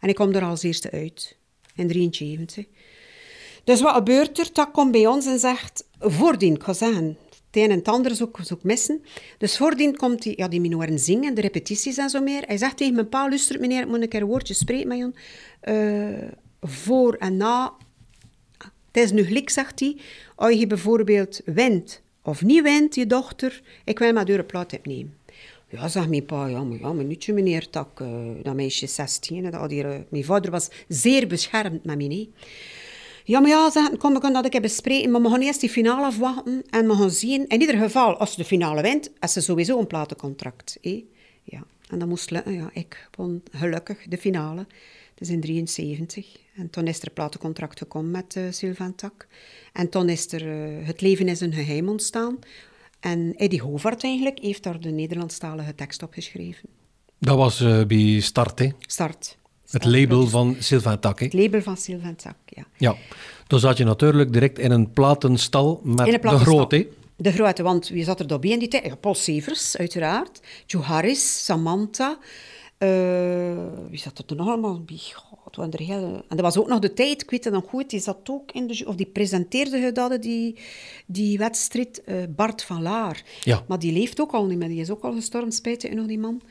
En 0.00 0.08
ik 0.08 0.14
kom 0.14 0.32
er 0.32 0.44
als 0.44 0.62
eerste 0.62 0.90
uit, 0.90 1.36
in 1.74 1.88
73. 1.88 2.64
Dus 3.64 3.80
wat 3.80 3.94
gebeurt 3.94 4.38
er? 4.38 4.48
Dat 4.52 4.70
komt 4.70 4.92
bij 4.92 5.06
ons 5.06 5.26
en 5.26 5.38
zegt, 5.38 5.84
voordien, 5.98 6.54
ik 6.54 6.62
ga 6.62 6.72
zeggen, 6.72 7.16
het 7.46 7.62
een 7.62 7.70
en 7.70 7.78
het 7.78 7.88
ander 7.88 8.16
ik 8.58 8.62
missen. 8.62 9.02
Dus 9.38 9.56
voordien 9.56 9.96
komt 9.96 10.24
hij, 10.24 10.32
ja, 10.36 10.48
die 10.48 10.60
minoren 10.60 10.98
zingen, 10.98 11.34
de 11.34 11.40
repetities 11.40 11.96
en 11.96 12.10
zo 12.10 12.20
meer. 12.20 12.42
Hij 12.46 12.56
zegt 12.56 12.76
tegen 12.76 12.94
mijn 12.94 13.08
pa, 13.08 13.28
meneer, 13.58 13.80
ik 13.80 13.88
moet 13.88 14.02
een 14.02 14.08
keer 14.08 14.20
een 14.20 14.26
woordje 14.26 14.54
spreken 14.54 14.88
met. 14.88 15.14
Eh, 15.60 16.28
voor 16.60 17.14
en 17.14 17.36
na, 17.36 17.72
het 18.58 19.02
is 19.02 19.12
nu 19.12 19.22
gelijk, 19.22 19.50
zegt 19.50 19.80
hij, 19.80 19.96
als 20.34 20.54
je 20.54 20.66
bijvoorbeeld 20.66 21.40
wint 21.44 22.02
of 22.22 22.42
niet 22.42 22.62
wint, 22.62 22.94
je 22.94 23.06
dochter, 23.06 23.62
ik 23.84 23.98
wil 23.98 24.12
maar 24.12 24.28
een 24.28 24.46
plaat 24.46 24.72
opnemen. 24.72 25.16
Ja, 25.74 25.88
zegt 25.88 26.08
mijn 26.08 26.24
pa, 26.24 26.46
ja, 26.46 26.64
maar 26.64 26.78
ja, 26.78 26.92
minuutje 26.92 27.32
meneer, 27.32 27.66
dat, 27.70 27.86
ik, 27.92 28.00
eh, 28.00 28.08
dat 28.42 28.54
meisje 28.54 28.84
is 28.84 28.94
16, 28.94 29.44
hè, 29.44 29.50
dat 29.50 29.70
hier, 29.70 30.04
mijn 30.08 30.24
vader 30.24 30.50
was 30.50 30.68
zeer 30.88 31.26
beschermd 31.26 31.84
met 31.84 31.96
mij. 31.96 32.28
Ja, 33.24 33.40
maar 33.40 33.50
ja, 33.50 33.70
zeg, 33.70 33.96
kom, 33.96 34.12
we 34.12 34.20
kunnen 34.20 34.42
dat 34.42 34.54
ik 34.54 34.62
bespreken, 34.62 35.10
maar 35.10 35.22
we 35.22 35.28
gaan 35.28 35.40
eerst 35.40 35.60
die 35.60 35.68
finale 35.68 36.06
afwachten 36.06 36.62
en 36.70 36.86
we 36.88 36.94
gaan 36.94 37.10
zien. 37.10 37.48
In 37.48 37.60
ieder 37.60 37.76
geval, 37.76 38.16
als 38.16 38.30
ze 38.30 38.36
de 38.36 38.44
finale 38.44 38.82
wint, 38.82 39.10
is 39.20 39.32
ze 39.32 39.40
sowieso 39.40 39.78
een 39.78 39.86
platencontract. 39.86 40.78
hè. 40.82 41.04
Ja, 41.42 41.64
en 41.88 41.98
dat 41.98 42.08
moest 42.08 42.30
lukken. 42.30 42.52
Ja, 42.52 42.70
ik 42.72 43.08
won 43.16 43.42
gelukkig 43.52 44.06
de 44.08 44.18
finale. 44.18 44.66
Is 45.18 45.28
in 45.28 45.40
73. 45.40 46.36
En 46.56 46.70
toen 46.70 46.86
is 46.86 46.98
er 46.98 47.06
een 47.06 47.12
platencontract 47.12 47.78
gekomen 47.78 48.10
met 48.10 48.34
uh, 48.34 48.44
Sylvain 48.50 48.94
Tak. 48.94 49.26
En 49.72 49.88
toen 49.88 50.08
is 50.08 50.32
er 50.32 50.48
eh, 50.48 50.86
Het 50.86 51.00
leven 51.00 51.28
is 51.28 51.40
een 51.40 51.52
geheim 51.52 51.88
ontstaan. 51.88 52.38
En 53.04 53.34
Eddie 53.36 53.62
Hovard 53.62 54.04
eigenlijk 54.04 54.38
heeft 54.38 54.62
daar 54.62 54.80
de 54.80 54.90
Nederlandstalige 54.90 55.74
tekst 55.74 56.02
op 56.02 56.12
geschreven. 56.12 56.68
Dat 57.18 57.36
was 57.36 57.60
eh, 57.60 57.84
bij 57.84 58.20
Start, 58.20 58.58
hè? 58.58 58.68
Start. 58.78 59.38
Het 59.70 59.84
label 59.84 60.26
van 60.26 60.56
Sylvain 60.58 61.00
Tak? 61.00 61.20
Het 61.20 61.32
label 61.32 61.62
van 61.62 61.76
Sylvain 61.76 62.16
Tak, 62.16 62.36
ja. 62.44 62.64
Ja. 62.76 62.96
Dan 63.46 63.58
zat 63.58 63.76
je 63.76 63.84
natuurlijk 63.84 64.32
direct 64.32 64.58
in 64.58 64.70
een 64.70 64.90
platenstal 64.90 65.80
met 65.82 66.22
de 66.22 66.28
grote. 66.28 66.88
De 67.16 67.32
grote, 67.32 67.62
want 67.62 67.88
wie 67.88 68.04
zat 68.04 68.20
er 68.20 68.26
daarbij 68.26 68.50
in 68.50 68.58
die 68.58 68.68
tijd? 68.68 68.84
Ja, 68.84 68.94
Paul 68.94 69.14
Severs, 69.14 69.76
uiteraard. 69.76 70.40
Joe 70.66 70.82
Harris, 70.82 71.44
Samantha, 71.44 72.18
wie 73.90 73.98
zat 73.98 74.18
er 74.18 74.24
toen 74.24 74.40
allemaal? 74.40 74.84
Waren 75.56 75.72
er 75.72 75.80
heel... 75.80 76.24
En 76.28 76.36
dat 76.36 76.40
was 76.40 76.56
ook 76.56 76.68
nog 76.68 76.78
de 76.78 76.92
tijd, 76.92 77.22
ik 77.22 77.30
weet 77.30 77.44
het 77.44 77.52
nog 77.52 77.64
goed, 77.68 77.90
die 77.90 78.00
zat 78.00 78.30
ook 78.30 78.52
in 78.52 78.66
de... 78.66 78.84
Of 78.86 78.94
die 78.94 79.06
presenteerde 79.06 79.92
hadden, 79.94 80.20
die, 80.20 80.56
die 81.06 81.38
wedstrijd, 81.38 82.04
eh, 82.04 82.16
Bart 82.28 82.62
van 82.62 82.82
Laar. 82.82 83.22
Ja. 83.42 83.64
Maar 83.68 83.78
die 83.78 83.92
leeft 83.92 84.20
ook 84.20 84.32
al 84.32 84.46
niet 84.46 84.58
meer, 84.58 84.68
die 84.68 84.80
is 84.80 84.90
ook 84.90 85.02
al 85.02 85.12
gestorven, 85.12 85.52
spijtig 85.52 85.92
nog, 85.92 86.06
die 86.06 86.18
man. 86.18 86.42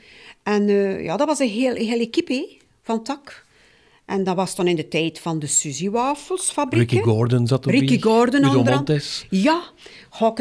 En 0.43 0.67
eh, 0.67 1.03
ja, 1.03 1.17
dat 1.17 1.27
was 1.27 1.39
een 1.39 1.49
heel, 1.49 1.75
heel 1.75 1.99
equipe 1.99 2.57
van 2.81 3.03
Tak. 3.03 3.42
En 4.05 4.23
dat 4.23 4.35
was 4.35 4.55
dan 4.55 4.67
in 4.67 4.75
de 4.75 4.87
tijd 4.87 5.19
van 5.19 5.39
de 5.39 5.47
Suzy 5.47 5.89
Wafelsfabriek. 5.89 6.91
Ricky. 6.91 7.03
Gordon 7.03 7.47
zat 7.47 7.65
erbij. 7.65 7.79
Ricky 7.79 8.01
Gordon, 8.01 8.43
Udo 8.43 8.57
onder. 8.57 8.73
Montes. 8.73 9.25
Ja, 9.29 9.61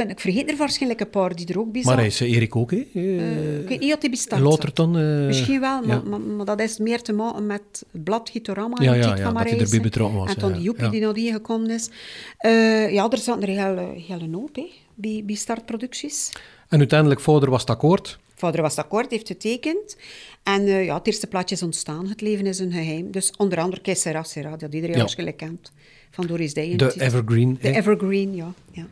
ik, 0.06 0.20
vergeet 0.20 0.50
er 0.50 0.56
waarschijnlijk 0.56 1.00
een 1.00 1.10
paar 1.10 1.34
die 1.34 1.46
er 1.46 1.58
ook 1.58 1.72
bij 1.72 1.82
Maar 1.84 1.96
hij 1.96 2.06
is 2.06 2.20
eh, 2.20 2.32
Erik 2.32 2.56
ook, 2.56 2.70
hè? 2.70 2.84
Eh, 2.94 3.60
ik 3.60 3.68
weet 3.68 3.80
niet 3.80 3.92
of 3.92 3.98
die 3.98 4.10
bestaat. 4.10 4.40
Loterton. 4.40 4.98
eh, 4.98 5.26
Misschien 5.26 5.60
wel, 5.60 5.80
maar, 5.82 5.96
ja. 5.96 6.02
maar, 6.08 6.20
maar 6.20 6.46
dat 6.46 6.60
is 6.60 6.78
meer 6.78 7.02
te 7.02 7.12
maken 7.12 7.46
met 7.46 7.62
het 7.92 8.04
blad 8.04 8.30
Gitorama. 8.30 8.76
Ja, 8.80 8.94
ja, 8.94 9.16
ja, 9.16 9.24
van 9.24 9.34
dat 9.34 9.42
hij 9.50 9.58
erbij 9.60 9.80
betrokken 9.80 10.18
was, 10.18 10.34
En 10.34 10.48
ja, 10.48 10.54
die 10.54 10.62
Joepie 10.62 10.90
die 10.90 11.00
nog 11.00 11.14
die 11.14 11.32
gekomen 11.32 11.70
is. 11.70 11.90
Eh, 12.38 12.92
ja, 12.92 13.10
er 13.10 13.18
zaten 13.18 13.42
er 13.42 13.48
heel, 13.48 13.94
heel 14.06 14.20
een 14.20 14.34
hoop 14.34 14.54
hè, 14.56 14.70
bij, 14.94 15.22
bij 15.26 15.34
startproducties. 15.34 16.30
En 16.68 16.78
uiteindelijk, 16.78 17.20
vader 17.20 17.50
was 17.50 17.60
het 17.60 17.70
akkoord. 17.70 18.18
Vader 18.34 18.62
was 18.62 18.76
akkoord, 18.76 19.10
heeft 19.10 19.26
getekend. 19.26 19.96
En 20.42 20.66
eh, 20.66 20.84
ja, 20.84 20.94
het 20.94 21.06
eerste 21.06 21.26
plaatje 21.26 21.54
is 21.54 21.62
ontstaan. 21.62 22.08
Het 22.08 22.20
leven 22.20 22.46
is 22.46 22.58
een 22.58 22.72
geheim. 22.72 23.10
Dus 23.10 23.32
onder 23.36 23.58
andere 23.58 23.82
Kessera 23.82 24.22
Serra, 24.22 24.56
dat 24.56 24.74
iedereen 24.74 24.94
Ja. 24.96 25.00
waarschijnlijk 25.00 25.38
kent. 25.38 25.72
Van 26.10 26.26
Doris 26.26 26.54
Dijen. 26.54 26.78
De 26.78 27.00
Evergreen. 27.00 27.58
De. 27.60 27.72
Evergreen, 27.74 28.34
ja. 28.34 28.52
ja. 28.70 28.86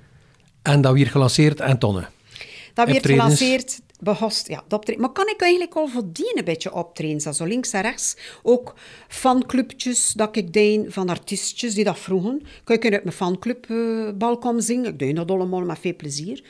En 0.62 0.80
dat 0.80 0.92
weer 0.92 1.06
gelanceerd 1.06 1.60
en 1.60 1.78
tonnen. 1.78 2.08
Dat 2.74 2.86
werd 2.86 2.98
Optredens. 2.98 3.22
gelanceerd, 3.22 3.80
behost, 4.00 4.48
ja, 4.48 4.64
optreden. 4.68 5.00
Maar 5.00 5.12
kan 5.12 5.28
ik 5.28 5.40
eigenlijk 5.40 5.74
al 5.74 5.88
verdienen, 5.88 6.38
een 6.38 6.44
beetje 6.44 6.74
optreden, 6.74 7.34
zo 7.34 7.44
links 7.44 7.70
en 7.72 7.82
rechts. 7.82 8.16
Ook 8.42 8.74
fanclubjes 9.08 10.12
dat 10.12 10.36
ik 10.36 10.52
deed 10.52 10.84
van 10.88 11.08
artiestjes 11.08 11.74
die 11.74 11.84
dat 11.84 11.98
vroegen. 11.98 12.42
Kan 12.64 12.76
ik 12.76 12.92
uit 12.92 13.04
mijn 13.04 13.16
fanclub 13.16 13.66
balkon 14.18 14.62
zingen? 14.62 14.90
Ik 14.92 14.98
deed 14.98 15.16
dat 15.16 15.30
allemaal 15.30 15.60
met 15.60 15.78
veel 15.78 15.96
plezier. 15.96 16.44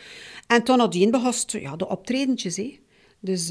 En 0.47 0.63
toen 0.63 0.77
nadien 0.77 1.11
behost, 1.11 1.53
ja, 1.53 1.77
de 1.77 1.89
optredentjes. 1.89 2.61
Dus 3.21 3.47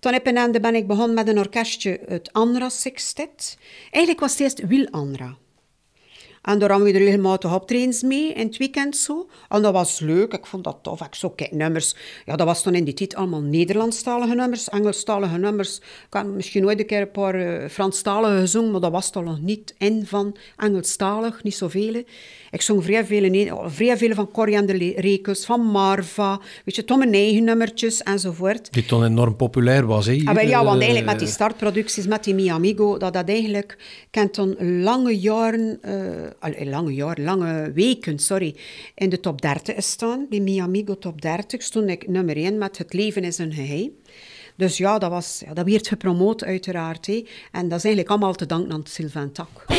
toen 0.00 0.12
heb 0.12 0.26
ik, 0.26 0.60
ben 0.60 0.74
ik 0.74 0.86
begonnen 0.86 1.14
met 1.14 1.28
een 1.28 1.38
orkestje, 1.38 2.00
het 2.06 2.32
Anra 2.32 2.68
Sextet. 2.68 3.58
Eigenlijk 3.90 4.20
was 4.20 4.30
het 4.30 4.40
eerst 4.40 4.66
Wil 4.66 4.88
Anra. 4.90 5.36
En 6.44 6.58
daar 6.58 6.70
hadden 6.70 6.92
we 6.92 6.98
er 6.98 7.04
regelmatig 7.04 7.54
optredens 7.54 8.02
mee, 8.02 8.32
in 8.32 8.46
het 8.46 8.56
weekend 8.56 8.96
zo. 8.96 9.28
En 9.48 9.62
dat 9.62 9.72
was 9.72 10.00
leuk, 10.00 10.32
ik 10.32 10.46
vond 10.46 10.64
dat 10.64 10.78
tof. 10.82 11.00
Ik 11.00 11.14
zo, 11.14 11.30
kijk, 11.30 11.52
nummers. 11.52 11.94
Ja, 12.26 12.36
dat 12.36 12.46
was 12.46 12.62
toen 12.62 12.74
in 12.74 12.84
die 12.84 12.94
tijd 12.94 13.14
allemaal 13.14 13.40
Nederlandstalige 13.40 14.34
nummers, 14.34 14.68
Engelstalige 14.68 15.38
nummers. 15.38 15.76
Ik 15.78 16.06
had 16.10 16.26
misschien 16.26 16.64
ooit 16.64 16.78
een 16.78 16.86
keer 16.86 17.00
een 17.00 17.10
paar 17.10 17.34
eh, 17.34 17.68
Franstalige 17.68 18.40
gezongen, 18.40 18.70
maar 18.70 18.80
dat 18.80 18.90
was 18.90 19.10
toch 19.10 19.24
nog 19.24 19.40
niet 19.40 19.74
in 19.78 20.06
van 20.06 20.36
Engelstalig, 20.56 21.42
niet 21.42 21.54
zoveel. 21.54 22.02
Ik 22.50 22.62
zong 22.62 22.84
vrij 22.84 23.04
veel, 23.04 23.52
oh, 23.52 23.64
vrij 23.66 23.96
veel 23.96 24.14
van 24.14 24.30
Coriander 24.30 25.00
Rekels, 25.00 25.44
van 25.44 25.60
Marva, 25.60 26.40
weet 26.64 26.76
je, 26.76 26.84
Tom 26.84 27.02
en 27.02 27.12
eigen 27.12 27.44
nummertjes 27.44 28.02
enzovoort. 28.02 28.72
Die 28.72 28.84
toen 28.84 29.04
enorm 29.04 29.36
populair 29.36 29.86
was, 29.86 30.06
hè? 30.06 30.12
hier, 30.12 30.28
Ah, 30.28 30.48
ja, 30.48 30.64
want 30.64 30.80
eh, 30.80 30.86
eigenlijk 30.86 31.06
met 31.06 31.18
die 31.18 31.28
startproducties, 31.28 32.06
met 32.06 32.24
die 32.24 32.34
Mi 32.34 32.48
Amigo, 32.48 32.98
dat 32.98 33.12
dat 33.12 33.28
eigenlijk 33.28 33.78
kent 34.10 34.34
dan 34.34 34.82
lange 34.82 35.18
jaren, 35.18 35.78
eh, 35.82 35.92
al- 36.38 36.64
lange 36.64 36.94
jaren, 36.94 37.24
lange 37.24 37.72
weken, 37.72 38.18
sorry, 38.18 38.56
in 38.94 39.08
de 39.08 39.20
top 39.20 39.42
30 39.42 39.74
is 39.74 39.90
staan. 39.90 40.26
Bij 40.30 40.40
Mi 40.40 40.60
Amigo 40.60 40.98
top 40.98 41.22
30 41.22 41.62
stond 41.62 41.88
ik 41.90 42.08
nummer 42.08 42.36
1 42.36 42.58
met 42.58 42.78
Het 42.78 42.92
leven 42.92 43.24
is 43.24 43.38
een 43.38 43.52
geheim. 43.52 43.90
Dus 44.56 44.76
ja, 44.76 44.98
dat, 44.98 45.10
was, 45.10 45.42
ja, 45.46 45.54
dat 45.54 45.66
werd 45.70 45.88
gepromoot 45.88 46.44
uiteraard. 46.44 47.06
Hè. 47.06 47.26
En 47.52 47.68
dat 47.68 47.78
is 47.78 47.84
eigenlijk 47.84 48.08
allemaal 48.08 48.34
te 48.34 48.46
danken 48.46 48.72
aan 48.72 48.82
Sylvain 48.84 49.32
Tak. 49.32 49.64
Toen 49.66 49.76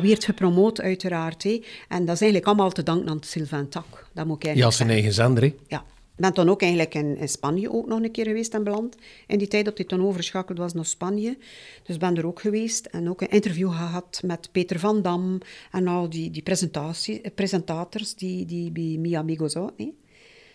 dat 0.00 0.08
werd 0.08 0.24
gepromoot 0.24 0.80
uiteraard. 0.80 1.42
Hè. 1.42 1.62
En 1.88 2.04
dat 2.04 2.14
is 2.14 2.20
eigenlijk 2.20 2.46
allemaal 2.46 2.70
te 2.70 2.82
danken 2.82 3.08
aan 3.08 3.18
Sylvain 3.20 3.68
Tak. 3.68 4.08
Dat 4.12 4.26
moet 4.26 4.44
ik 4.44 4.54
Ja, 4.54 4.70
zijn 4.70 4.90
eigen 4.90 5.12
zender, 5.12 5.42
hè? 5.42 5.54
Ja, 5.66 5.84
ben 6.16 6.32
toen 6.32 6.48
ook 6.48 6.60
eigenlijk 6.62 6.94
in, 6.94 7.16
in 7.16 7.28
Spanje 7.28 7.72
ook 7.72 7.86
nog 7.86 8.02
een 8.02 8.10
keer 8.10 8.26
geweest 8.26 8.54
en 8.54 8.64
beland. 8.64 8.96
In 9.26 9.38
die 9.38 9.48
tijd 9.48 9.64
dat 9.64 9.76
hij 9.78 9.86
toen 9.86 10.06
overschakeld 10.06 10.58
was 10.58 10.74
naar 10.74 10.84
Spanje. 10.84 11.38
Dus 11.82 11.96
ben 11.96 12.16
er 12.16 12.26
ook 12.26 12.40
geweest 12.40 12.86
en 12.86 13.08
ook 13.08 13.20
een 13.20 13.30
interview 13.30 13.70
gehad 13.70 14.20
met 14.24 14.48
Peter 14.52 14.78
van 14.78 15.02
Dam 15.02 15.40
en 15.70 15.86
al 15.86 16.10
die, 16.10 16.30
die 16.30 16.42
eh, 16.42 17.30
presentators 17.34 18.14
die, 18.14 18.44
die 18.46 18.70
bij 18.70 18.96
Mi 18.98 19.14
Amigos 19.14 19.54
hè. 19.54 19.92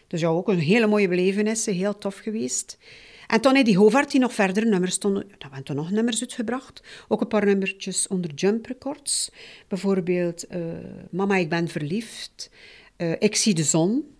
Dus 0.07 0.21
ja, 0.21 0.27
ook 0.27 0.47
een 0.47 0.59
hele 0.59 0.87
mooie 0.87 1.07
belevenis, 1.07 1.65
heel 1.65 1.97
tof 1.97 2.17
geweest. 2.17 2.77
En 3.31 3.41
toen 3.41 3.53
heeft 3.53 3.65
die 3.65 3.77
Hovard 3.77 4.11
die 4.11 4.19
nog 4.19 4.33
verder 4.33 4.67
nummers 4.67 4.93
stonden. 4.93 5.21
Dan 5.27 5.37
hebben 5.39 5.63
toen 5.63 5.75
nog 5.75 5.91
nummers 5.91 6.21
uitgebracht. 6.21 6.83
Ook 7.07 7.21
een 7.21 7.27
paar 7.27 7.45
nummertjes 7.45 8.07
onder 8.07 8.33
Jump 8.33 8.65
Records. 8.65 9.31
Bijvoorbeeld 9.67 10.47
eh, 10.47 10.61
Mama, 11.11 11.35
ik 11.35 11.49
ben 11.49 11.67
verliefd. 11.67 12.49
Eh, 12.95 13.11
ik 13.19 13.35
zie 13.35 13.53
de 13.53 13.63
zon. 13.63 14.15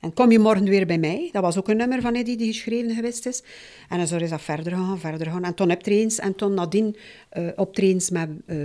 En 0.00 0.12
kom 0.14 0.30
je 0.30 0.38
morgen 0.38 0.64
weer 0.64 0.86
bij 0.86 0.98
mij? 0.98 1.28
Dat 1.32 1.42
was 1.42 1.56
ook 1.56 1.68
een 1.68 1.76
nummer 1.76 2.00
van 2.00 2.14
Eddie 2.14 2.36
die 2.36 2.52
geschreven 2.52 2.94
geweest 2.94 3.26
is. 3.26 3.42
En 3.88 4.06
zo 4.06 4.16
is 4.16 4.30
dat 4.30 4.42
verder 4.42 4.72
gaan, 4.72 4.98
verder 4.98 5.30
gaan. 5.30 5.44
En 5.44 5.54
toen 5.54 5.70
optredens 5.70 6.18
en 6.18 6.34
toen 6.34 6.54
nadien 6.54 6.96
uh, 7.38 7.48
optredens 7.56 8.10
met 8.10 8.28
eh, 8.46 8.56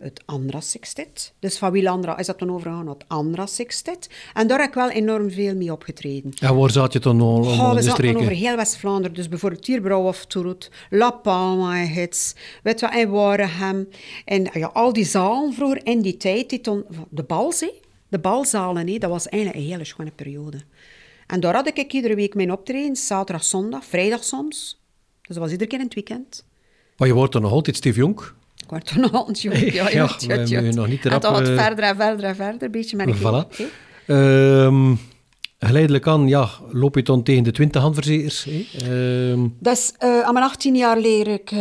het 0.00 0.22
Andra 0.26 0.60
Sextet. 0.60 1.32
Dus 1.38 1.58
van 1.58 1.72
Wiel 1.72 1.88
Andra 1.88 2.18
is 2.18 2.26
dat 2.26 2.38
toen 2.38 2.50
overgegaan 2.50 2.84
naar 2.84 2.94
het 2.94 3.04
Andra 3.08 3.46
Sextet. 3.46 4.10
En 4.34 4.46
daar 4.46 4.58
heb 4.58 4.68
ik 4.68 4.74
wel 4.74 4.90
enorm 4.90 5.30
veel 5.30 5.54
mee 5.54 5.72
opgetreden. 5.72 6.30
Ja, 6.34 6.54
waar 6.54 6.70
zat 6.70 6.92
je 6.92 6.98
dan 6.98 7.20
al 7.20 7.38
Oh, 7.38 7.74
we 7.74 7.82
zaten 7.82 8.16
over 8.16 8.32
heel 8.32 8.56
West-Vlaanderen. 8.56 9.16
Dus 9.16 9.28
bijvoorbeeld 9.28 9.66
hier 9.66 9.80
Brouwhof, 9.80 10.24
Toerut, 10.24 10.70
La 10.90 11.10
Palma, 11.10 11.74
Hits, 11.74 12.34
weet 12.62 12.80
je 12.80 12.86
wat, 12.86 12.96
in 12.96 13.10
Waregem. 13.10 13.88
En 14.24 14.48
ja, 14.52 14.70
al 14.72 14.92
die 14.92 15.04
zalen 15.04 15.52
vroeger 15.52 15.86
in 15.86 16.00
die 16.00 16.16
tijd, 16.16 16.50
die 16.50 16.60
toen, 16.60 16.84
de 17.08 17.22
bals, 17.22 17.60
hè, 17.60 17.70
de 18.08 18.18
balzalen, 18.18 18.88
hè, 18.88 18.98
dat 18.98 19.10
was 19.10 19.28
eigenlijk 19.28 19.64
een 19.64 19.70
hele 19.70 19.84
schone 19.84 20.10
periode. 20.10 20.60
En 21.30 21.40
daar 21.40 21.54
had 21.54 21.66
ik 21.66 21.92
iedere 21.92 22.14
week 22.14 22.34
mijn 22.34 22.52
optreden, 22.52 22.96
zaterdag, 22.96 23.44
zondag, 23.44 23.84
vrijdag 23.84 24.24
soms. 24.24 24.80
Dus 25.22 25.36
dat 25.36 25.36
was 25.36 25.50
iedere 25.50 25.70
keer 25.70 25.78
in 25.78 25.84
het 25.84 25.94
weekend. 25.94 26.44
Maar 26.96 27.08
je 27.08 27.14
wordt 27.14 27.32
dan 27.32 27.42
nog 27.42 27.52
altijd 27.52 27.76
Steve 27.76 27.98
Jong. 27.98 28.20
Ik 28.56 28.70
werd 28.70 28.86
toen 28.86 29.00
nog 29.00 29.28
een 29.28 29.34
jong. 29.34 29.58
Ja, 29.72 29.90
ja, 29.90 30.06
we 30.18 30.32
hebben 30.32 30.48
je 30.48 30.72
nog 30.72 30.88
niet 30.88 31.04
En 31.04 31.10
erop, 31.10 31.22
dan 31.22 31.46
eh, 31.46 31.64
verder 31.64 31.84
en 31.84 31.96
verder 31.96 32.24
en 32.24 32.36
verder, 32.36 32.62
een 32.62 32.70
beetje 32.70 32.96
met 32.96 33.06
een 33.08 33.16
Voilà. 33.16 33.62
Ehm, 34.06 34.94
geleidelijk 35.58 36.06
aan 36.06 36.28
ja, 36.28 36.48
loop 36.70 36.94
je 36.94 37.02
dan 37.02 37.22
tegen 37.22 37.42
de 37.42 37.50
20 37.50 37.82
handverzekers. 37.82 38.44
hè? 38.44 38.66
Ehm, 38.78 39.46
Dus 39.58 39.92
eh, 39.98 40.20
aan 40.20 40.32
mijn 40.32 40.44
18 40.44 40.76
jaar 40.76 40.98
leer 40.98 41.28
ik 41.28 41.50
eh, 41.50 41.58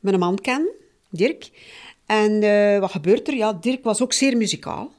mijn 0.00 0.18
man 0.18 0.38
kennen, 0.38 0.70
Dirk. 1.10 1.50
En 2.06 2.40
wat 2.80 2.90
gebeurt 2.90 3.28
er? 3.28 3.34
Ja, 3.34 3.52
Dirk 3.52 3.84
was 3.84 4.02
ook 4.02 4.12
zeer 4.12 4.36
muzikaal. 4.36 4.92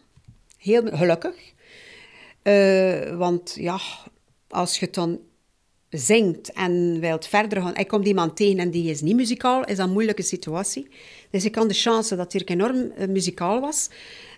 Heel 0.57 0.81
gelukkig. 0.91 1.53
Eh, 2.45 3.17
want 3.17 3.55
ja, 3.59 3.79
als 4.47 4.79
je 4.79 4.87
dan 4.91 5.19
zingt 5.89 6.51
en 6.51 6.99
wilt 6.99 7.27
verder 7.27 7.61
gaan... 7.61 7.75
Ik 7.75 7.87
kom 7.87 8.03
iemand 8.03 8.35
tegen 8.35 8.59
en 8.59 8.71
die 8.71 8.89
is 8.89 9.01
niet 9.01 9.15
muzikaal, 9.15 9.63
is 9.63 9.77
dat 9.77 9.87
een 9.87 9.93
moeilijke 9.93 10.21
situatie. 10.21 10.87
Dus 11.29 11.45
ik 11.45 11.55
had 11.55 11.67
de 11.67 11.73
chance 11.73 12.15
dat 12.15 12.31
Dirk 12.31 12.49
enorm 12.49 12.91
eh, 12.91 13.07
muzikaal 13.07 13.59
was. 13.59 13.89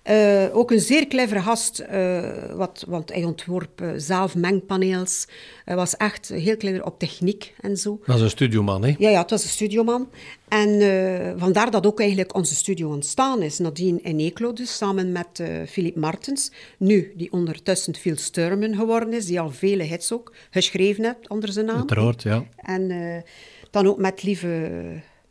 Eh, 0.07 0.45
ook 0.51 0.71
een 0.71 0.79
zeer 0.79 1.07
clevere 1.07 1.41
gast, 1.41 1.79
eh, 1.79 2.53
wat, 2.53 2.85
want 2.87 3.13
hij 3.13 3.23
ontworp 3.23 3.81
eh, 3.81 3.89
zelf 3.95 4.35
mengpaneels. 4.35 5.27
Hij 5.65 5.75
was 5.75 5.97
echt 5.97 6.29
heel 6.29 6.57
clever 6.57 6.85
op 6.85 6.99
techniek 6.99 7.53
en 7.61 7.77
zo. 7.77 7.99
dat 8.05 8.15
is 8.15 8.21
een 8.21 8.29
studioman, 8.29 8.83
hè? 8.83 8.95
Ja, 8.97 9.09
ja, 9.09 9.21
het 9.21 9.29
was 9.29 9.43
een 9.43 9.49
studioman. 9.49 10.09
En 10.47 11.39
vandaar 11.39 11.71
dat 11.71 11.85
ook 11.85 11.99
eigenlijk 11.99 12.35
onze 12.35 12.55
studio 12.55 12.89
ontstaan 12.89 13.41
is. 13.41 13.59
Nadien 13.59 14.03
in 14.03 14.19
Eeklo 14.19 14.53
dus, 14.53 14.77
samen 14.77 15.11
met 15.11 15.43
Philip 15.67 15.95
Martens. 15.95 16.51
Nu, 16.77 17.13
die 17.15 17.31
ondertussen 17.31 17.95
Phil 17.95 18.17
Sturman 18.17 18.75
geworden 18.75 19.13
is, 19.13 19.25
die 19.25 19.39
al 19.39 19.51
vele 19.51 19.83
hits 19.83 20.11
ook 20.11 20.33
geschreven 20.49 21.03
heeft 21.03 21.29
onder 21.29 21.51
zijn 21.51 21.65
naam. 21.65 21.77
Uiteraard, 21.77 22.23
ja. 22.23 22.45
En 22.55 23.23
dan 23.71 23.87
ook 23.87 23.97
met 23.97 24.23
Lieve 24.23 24.71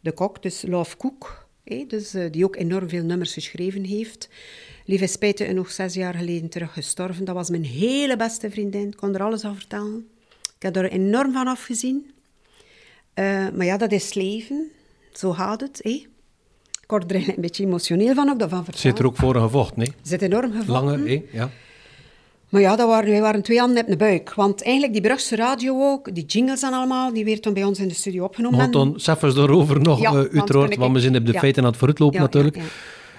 de 0.01 0.13
Kok, 0.13 0.43
dus 0.43 0.63
Love 0.67 0.97
Cook. 0.97 1.47
hè, 1.65 1.85
dus, 1.89 2.15
die 2.31 2.45
ook 2.45 2.57
enorm 2.57 2.89
veel 2.89 3.05
nummers 3.05 3.33
geschreven 3.33 3.85
heeft. 3.85 4.29
Lieve 4.89 5.05
is 5.05 5.13
spijtig 5.13 5.53
nog 5.53 5.71
zes 5.71 5.95
jaar 5.95 6.15
geleden 6.15 6.49
terug 6.49 6.73
gestorven. 6.73 7.25
Dat 7.25 7.35
was 7.35 7.51
mijn 7.51 7.65
hele 7.65 8.17
beste 8.17 8.51
vriendin. 8.51 8.87
Ik 8.89 8.97
kon 8.97 9.15
er 9.15 9.23
alles 9.23 9.45
over 9.45 9.57
vertellen. 9.59 10.07
Ik 10.57 10.63
heb 10.63 10.77
er 10.77 10.91
enorm 10.91 11.33
van 11.33 11.47
afgezien. 11.47 12.11
Eh, 13.15 13.47
maar 13.55 13.67
ja, 13.67 13.77
dat 13.77 13.93
is 13.93 14.15
leven. 14.15 14.71
Zo 15.13 15.33
gaat 15.33 15.61
het. 15.61 15.81
hè. 15.83 15.91
Ik 15.91 16.93
word 16.93 17.11
er 17.11 17.17
een 17.29 17.35
beetje 17.41 17.65
emotioneel 17.65 18.15
van 18.15 18.29
ook, 18.31 18.39
daarvan 18.39 18.65
vertellen. 18.65 18.89
Zit 18.89 18.99
er 18.99 19.07
ook 19.07 19.17
voor 19.17 19.35
een 19.37 19.43
gevochten, 19.43 19.83
hè? 19.83 19.89
Zit 20.03 20.23
enorm 20.23 20.51
gevochten. 20.53 20.73
Lange? 20.73 21.23
Ja. 21.33 21.51
Maar 22.49 22.61
ja, 22.61 22.77
dat 22.77 22.89
waren, 22.89 23.11
wij 23.11 23.21
waren 23.21 23.43
twee 23.43 23.59
handen 23.59 23.83
op 23.83 23.89
de 23.89 23.97
buik. 23.97 24.35
Want 24.35 24.63
eigenlijk 24.63 24.93
die 24.93 25.03
Brugse 25.03 25.37
radio 25.37 25.83
ook, 25.93 26.15
die 26.15 26.25
jingles 26.25 26.63
en 26.63 26.73
allemaal, 26.73 27.13
die 27.13 27.25
werd 27.25 27.43
toen 27.43 27.55
bij 27.55 27.65
ons 27.65 27.79
in 27.79 27.89
de 27.89 27.95
studio 27.95 28.25
opgenomen. 28.25 28.57
Maar 28.57 28.67
En- 28.67 28.73
dan 28.73 28.95
zelfs 28.97 29.35
daarover 29.35 29.81
nog, 29.81 30.01
Ja, 30.01 30.13
want 30.13 30.33
uiteraard, 30.33 30.71
toen 30.71 30.81
want 30.81 30.93
we 30.95 31.01
zijn 31.01 31.17
op 31.17 31.27
de 31.27 31.33
ja. 31.33 31.39
feiten 31.39 31.63
aan 31.63 31.69
het 31.69 31.79
vooruitlopen 31.79 32.17
Ja, 32.17 32.23
natuurlijk. 32.23 32.57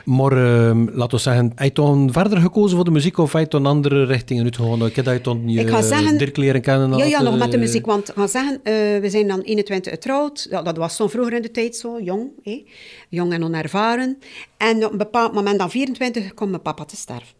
Maar 0.07 0.31
ehm 0.31 0.87
laten 0.91 1.17
we 1.17 1.23
zeggen, 1.23 1.51
heb 1.55 1.67
je 1.67 1.73
dan 1.73 2.11
verder 2.11 2.37
gekozen 2.41 2.75
voor 2.75 2.85
de 2.85 2.91
muziek 2.91 3.17
of 3.17 3.33
heb 3.33 3.41
je 3.41 3.47
dan 3.49 3.65
andere 3.65 4.03
richtingen? 4.05 4.45
Ik 4.45 4.95
heb 4.95 5.05
dat 5.05 5.13
je 5.13 5.21
dan 5.21 5.49
je 5.49 5.59
Ik 5.59 5.69
ga 5.69 5.81
zeggen- 5.81 6.17
Dirk 6.17 6.37
leren 6.37 6.61
kennen. 6.61 6.97
Ja, 6.97 7.05
ja, 7.05 7.21
nog 7.21 7.37
met 7.37 7.51
de 7.51 7.57
eh, 7.57 7.63
muziek. 7.63 7.85
Want 7.85 8.09
ik 8.09 8.15
ga 8.15 8.27
zeggen, 8.27 8.59
eh, 8.63 8.73
we 9.01 9.09
zijn 9.09 9.27
dan 9.27 9.39
21 9.41 9.91
getrouwd. 9.91 10.47
Ja, 10.49 10.61
dat 10.61 10.77
was 10.77 10.97
dan 10.97 11.09
vroeger 11.09 11.33
in 11.33 11.41
de 11.41 11.51
tijd 11.51 11.75
zo, 11.75 12.01
jong. 12.01 12.29
hè. 12.43 12.65
Jong 13.09 13.33
en 13.33 13.43
onervaren. 13.43 14.17
En 14.57 14.85
op 14.85 14.91
een 14.91 14.97
bepaald 14.97 15.33
moment, 15.33 15.59
dan 15.59 15.69
24, 15.69 16.33
kwam 16.33 16.49
mijn 16.49 16.61
papa 16.61 16.85
te 16.85 16.95
sterven. 16.95 17.35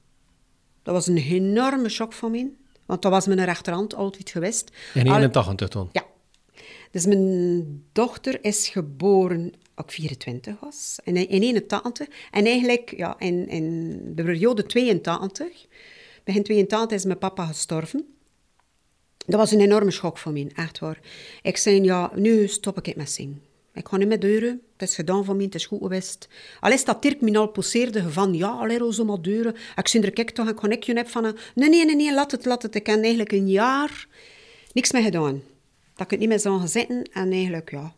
Dat 0.84 0.94
was 0.94 1.08
een 1.08 1.18
enorme 1.18 1.90
shock 1.90 2.14
voor 2.14 2.32
mij. 2.32 2.50
Want 2.86 3.02
dat 3.02 3.12
was 3.12 3.28
mijn 3.28 3.46
rechterhand 3.46 3.96
altijd 3.96 4.30
geweest. 4.30 4.72
In 4.94 5.08
Al- 5.08 5.16
81 5.16 5.70
dan? 5.70 5.90
Ja. 5.92 6.04
Dus 6.92 7.06
mijn 7.06 7.84
dochter 7.92 8.38
is 8.44 8.68
geboren 8.68 9.52
ik 9.78 9.92
24 9.92 10.60
was, 10.60 11.00
in, 11.04 11.16
in 11.16 11.42
81. 11.42 12.08
En 12.32 12.46
eigenlijk 12.46 12.94
ja, 12.98 13.20
in, 13.20 13.48
in 13.48 14.00
de 14.16 14.24
periode 14.24 14.66
82, 14.66 15.66
begin 16.24 16.44
82 16.44 16.98
is 16.98 17.06
mijn 17.06 17.18
papa 17.18 17.46
gestorven. 17.46 18.06
Dat 19.18 19.40
was 19.40 19.52
een 19.52 19.62
enorme 19.62 19.92
schok 19.92 20.18
voor 20.18 20.32
mij, 20.32 20.52
echt 20.56 20.80
waar. 20.80 21.00
Ik 21.42 21.58
zei, 21.58 21.84
ja, 21.84 22.12
nu 22.16 22.48
stop 22.48 22.78
ik 22.78 22.96
met 22.96 23.10
zingen. 23.12 23.42
Ik 23.74 23.88
ga 23.88 23.98
niet 23.98 24.08
meer 24.08 24.20
deuren. 24.20 24.62
Het 24.78 24.90
is 24.90 24.96
gedaan 24.96 25.26
voor 25.26 25.36
mij, 25.36 25.46
het 25.46 25.56
is 25.56 25.66
goed 25.66 25.82
geweest. 25.82 26.28
Al 26.60 26.72
is 26.72 26.86
dat 26.86 27.02
Dirk 27.02 27.22
me 27.22 27.38
al 27.38 27.48
poseerde 27.48 28.12
van, 28.12 28.34
ja, 28.34 28.50
allee, 28.50 28.94
zo 28.94 29.06
maar 29.06 29.22
deuren. 29.22 29.56
Ik 29.76 29.88
zie 29.88 30.02
er 30.02 30.12
kijk 30.12 30.30
toch 30.30 30.48
een 30.48 30.56
connectie 30.56 30.96
heb 30.96 31.08
van, 31.08 31.24
een, 31.24 31.38
nee, 31.56 31.70
nee, 31.70 31.86
nee, 31.86 31.96
nee, 31.96 32.14
laat 32.14 32.32
het, 32.32 32.46
laat 32.46 32.62
het. 32.62 32.76
Ik 32.76 32.88
heb 32.88 33.00
eigenlijk 33.00 33.32
een 33.32 33.50
jaar 33.50 34.08
niks 34.74 34.92
meer 34.92 35.02
gedaan. 35.02 35.42
Dat 35.96 36.06
ik 36.06 36.12
het 36.12 36.20
niet 36.20 36.30
meer 36.30 36.40
zou 36.40 36.60
gaan 36.60 36.68
zitten 36.68 37.04
en 37.14 37.32
eigenlijk, 37.32 37.72
ja, 37.72 37.94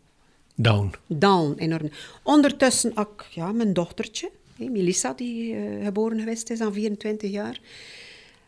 Down. 0.62 0.90
down, 1.06 1.54
enorm. 1.58 1.90
Ondertussen 2.22 2.96
ook 2.96 3.24
ja, 3.30 3.52
mijn 3.52 3.72
dochtertje, 3.72 4.30
Melissa, 4.56 5.12
die 5.12 5.54
eh, 5.54 5.84
geboren 5.84 6.18
geweest 6.18 6.50
is 6.50 6.60
aan 6.60 6.72
24 6.72 7.30
jaar. 7.30 7.60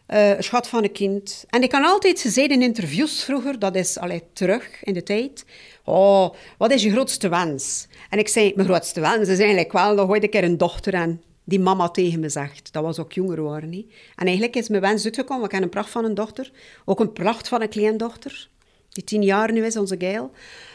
Een 0.06 0.42
schat 0.42 0.68
van 0.68 0.84
een 0.84 0.92
kind. 0.92 1.44
En 1.48 1.62
ik 1.62 1.70
kan 1.70 1.84
altijd, 1.84 2.18
ze 2.18 2.30
zeiden 2.30 2.56
in 2.56 2.62
interviews 2.62 3.24
vroeger, 3.24 3.58
dat 3.58 3.74
is 3.74 3.98
allee, 3.98 4.22
terug 4.32 4.84
in 4.84 4.94
de 4.94 5.02
tijd. 5.02 5.44
Oh, 5.84 6.34
wat 6.58 6.70
is 6.70 6.82
je 6.82 6.90
grootste 6.90 7.28
wens? 7.28 7.86
En 8.10 8.18
ik 8.18 8.28
zei, 8.28 8.52
mijn 8.54 8.68
grootste 8.68 9.00
wens 9.00 9.28
is 9.28 9.38
eigenlijk 9.38 9.72
wel 9.72 9.94
nog 9.94 10.08
ooit 10.08 10.22
een 10.22 10.30
keer 10.30 10.44
een 10.44 10.58
dochter 10.58 10.94
en 10.94 11.22
die 11.44 11.60
mama 11.60 11.88
tegen 11.88 12.20
me 12.20 12.28
zegt. 12.28 12.72
Dat 12.72 12.82
was 12.82 12.98
ook 12.98 13.12
jonger 13.12 13.40
worden. 13.40 13.70
niet. 13.70 13.92
En 14.16 14.26
eigenlijk 14.26 14.56
is 14.56 14.68
mijn 14.68 14.82
wens 14.82 15.04
uitgekomen. 15.04 15.44
Ik 15.44 15.52
heb 15.52 15.62
een 15.62 15.68
pracht 15.68 15.90
van 15.90 16.04
een 16.04 16.14
dochter. 16.14 16.50
Ook 16.84 17.00
een 17.00 17.12
pracht 17.12 17.48
van 17.48 17.62
een 17.62 17.68
kleindochter. 17.68 18.48
Die 18.88 19.04
tien 19.04 19.22
jaar 19.22 19.52
nu 19.52 19.64
is, 19.64 19.76
onze 19.76 19.96
Geil. 19.98 20.30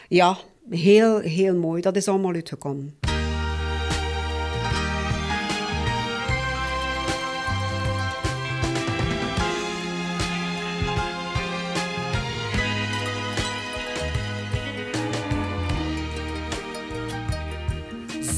Ja, 0.08 0.38
heel, 0.70 1.18
heel 1.18 1.56
mooi. 1.56 1.82
Dat 1.82 1.96
is 1.96 2.08
allemaal 2.08 2.34
uitgekomen. 2.34 2.96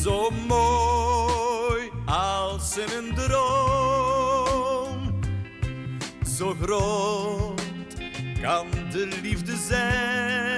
Zo 0.03 0.31
mooi 0.31 1.91
als 2.07 2.79
in 2.79 2.89
een 2.99 3.15
droom. 3.15 5.19
Zo 6.37 6.55
groot 6.63 7.63
kan 8.41 8.67
de 8.91 9.19
liefde 9.23 9.57
zijn. 9.57 10.50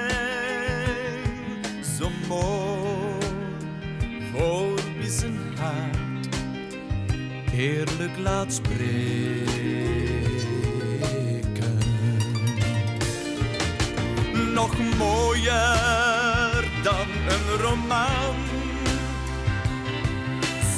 Mooi 2.32 4.22
voor 4.32 4.80
wie 4.98 5.10
zijn 5.10 5.38
hart 5.58 6.36
eerlijk 7.54 8.18
laat 8.18 8.52
spreken. 8.52 8.78
Nog 14.54 14.74
mooier 14.98 16.64
dan 16.82 17.06
een 17.28 17.60
roman 17.60 18.36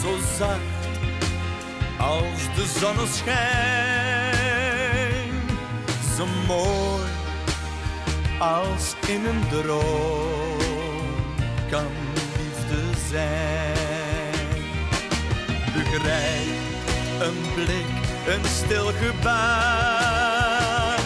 zo 0.03 0.16
zacht 0.39 0.61
als 1.99 2.55
de 2.55 2.66
zonneschijn. 2.81 4.35
zo 6.16 6.26
mooi 6.47 7.09
als 8.39 8.95
in 9.07 9.24
een 9.24 9.43
droom 9.51 10.34
kan 11.75 11.91
liefde 12.14 12.83
zijn. 13.11 14.47
Begrijp 15.72 16.62
een 17.20 17.39
blik, 17.55 17.95
een 18.35 18.45
stil 18.45 18.87
gebaar 18.87 20.99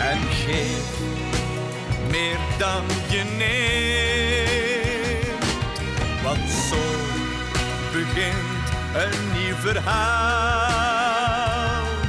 en 0.00 0.18
geef 0.18 0.98
meer 2.10 2.38
dan 2.58 2.84
je 3.08 3.24
neemt. 3.38 3.56
Want 6.22 6.50
zo 6.50 6.76
begint 7.92 8.70
een 8.94 9.32
nieuw 9.32 9.56
verhaal 9.56 11.04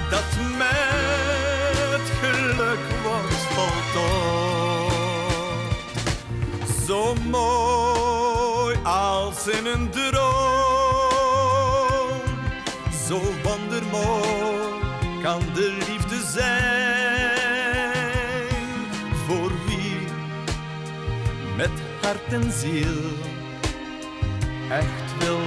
dat 0.10 0.38
met 0.58 2.02
geluk 2.22 2.80
wordt 3.04 3.34
voltooid. 3.34 4.37
Zo 6.98 7.14
mooi 7.30 8.76
als 8.84 9.48
in 9.48 9.66
een 9.66 9.89
droom, 9.89 10.22
zo 13.08 13.22
wondermooi 13.43 14.82
kan 15.22 15.41
de 15.54 15.78
liefde 15.88 16.22
zijn 16.34 17.38
voor 19.28 19.52
wie 19.68 20.08
met 21.58 21.72
hart 22.02 22.34
en 22.34 22.52
ziel 22.52 23.04
echt 24.70 25.18
wil. 25.20 25.39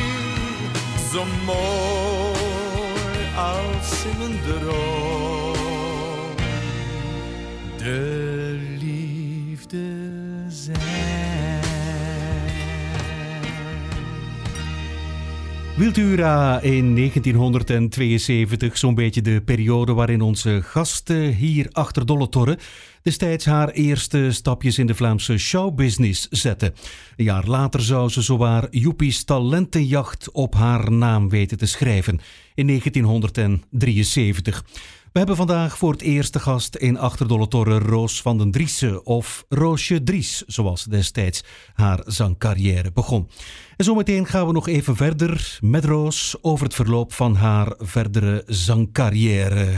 so 1.12 1.22
mor 1.48 3.10
als 3.38 3.92
in 4.26 4.34
der 4.46 4.62
roh 4.68 5.05
Wiltura 15.78 16.61
in 16.61 16.95
1972, 16.95 18.78
zo'n 18.78 18.95
beetje 18.95 19.21
de 19.21 19.41
periode 19.45 19.93
waarin 19.93 20.21
onze 20.21 20.61
gasten 20.63 21.34
hier 21.34 21.67
achter 21.71 22.05
Dolle 22.05 22.30
Torre 22.30 22.57
destijds 23.01 23.45
haar 23.45 23.69
eerste 23.69 24.32
stapjes 24.32 24.78
in 24.78 24.86
de 24.86 24.95
Vlaamse 24.95 25.38
showbusiness 25.38 26.28
zette. 26.30 26.73
Een 27.15 27.26
jaar 27.26 27.47
later 27.47 27.82
zou 27.82 28.09
ze 28.09 28.21
zowaar 28.21 28.67
Joepie's 28.69 29.23
talentenjacht 29.23 30.32
op 30.32 30.53
haar 30.53 30.91
naam 30.91 31.30
weten 31.30 31.57
te 31.57 31.65
schrijven 31.65 32.19
in 32.53 32.67
1973. 32.67 34.65
We 35.16 35.22
hebben 35.22 35.39
vandaag 35.39 35.78
voor 35.78 35.91
het 35.91 36.01
eerst 36.01 36.39
gast 36.39 36.76
in 36.76 36.97
Achterdolle 36.97 37.47
Torre 37.47 37.80
Roos 37.80 38.22
van 38.22 38.38
den 38.38 38.51
Driessen, 38.51 39.05
of 39.05 39.45
Roosje 39.49 40.03
Dries, 40.03 40.43
zoals 40.47 40.84
destijds 40.84 41.43
haar 41.74 42.01
zangcarrière 42.05 42.91
begon. 42.91 43.30
En 43.78 43.86
zometeen 43.86 44.26
gaan 44.26 44.47
we 44.47 44.53
nog 44.53 44.68
even 44.68 44.95
verder 44.95 45.57
met 45.61 45.86
Roos 45.86 46.36
over 46.41 46.66
het 46.66 46.76
verloop 46.76 47.13
van 47.13 47.36
haar 47.36 47.74
verdere 47.78 48.43
zangcarrière. 48.45 49.76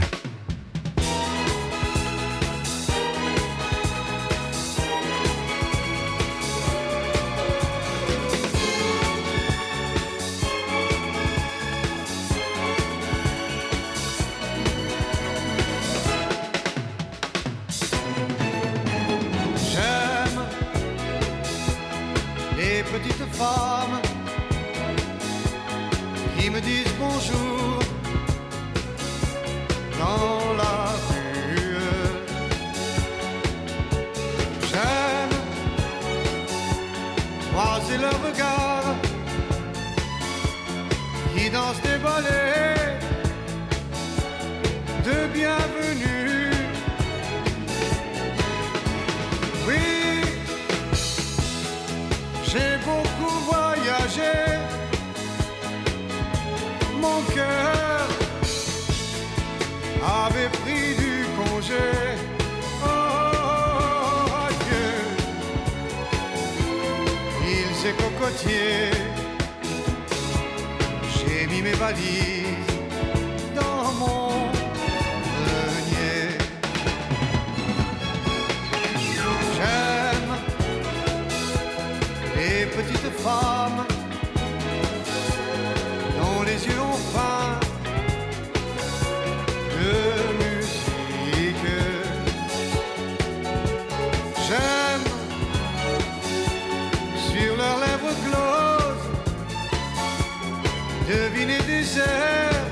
Deviner 101.08 101.58
des 101.66 101.98
airs 101.98 102.66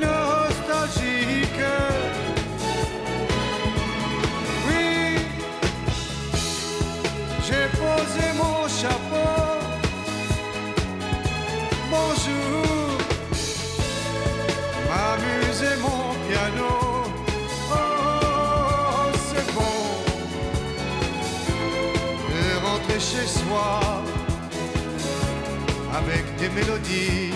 nostalgiques. 0.00 1.72
Oui, 4.66 5.18
j'ai 7.46 7.66
posé 7.78 8.24
mon 8.36 8.66
chapeau. 8.66 9.32
Bonjour, 11.90 12.98
m'amuser 14.88 15.76
mon 15.80 16.02
piano. 16.26 16.72
Oh, 17.70 17.76
c'est 19.28 19.48
bon 19.54 19.78
de 22.30 22.66
rentrer 22.66 22.98
chez 22.98 23.26
soi 23.26 24.02
avec 25.96 26.24
des 26.36 26.48
mélodies 26.50 27.32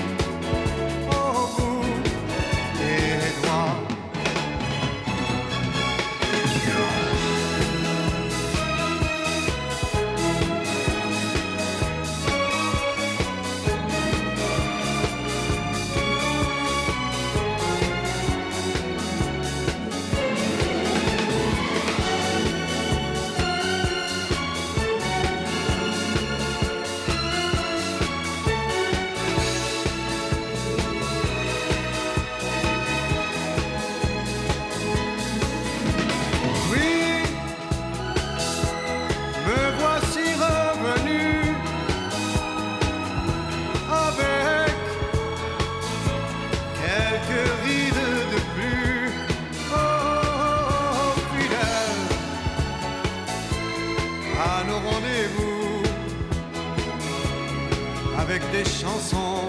avec 58.31 58.49
des 58.53 58.65
chansons 58.65 59.43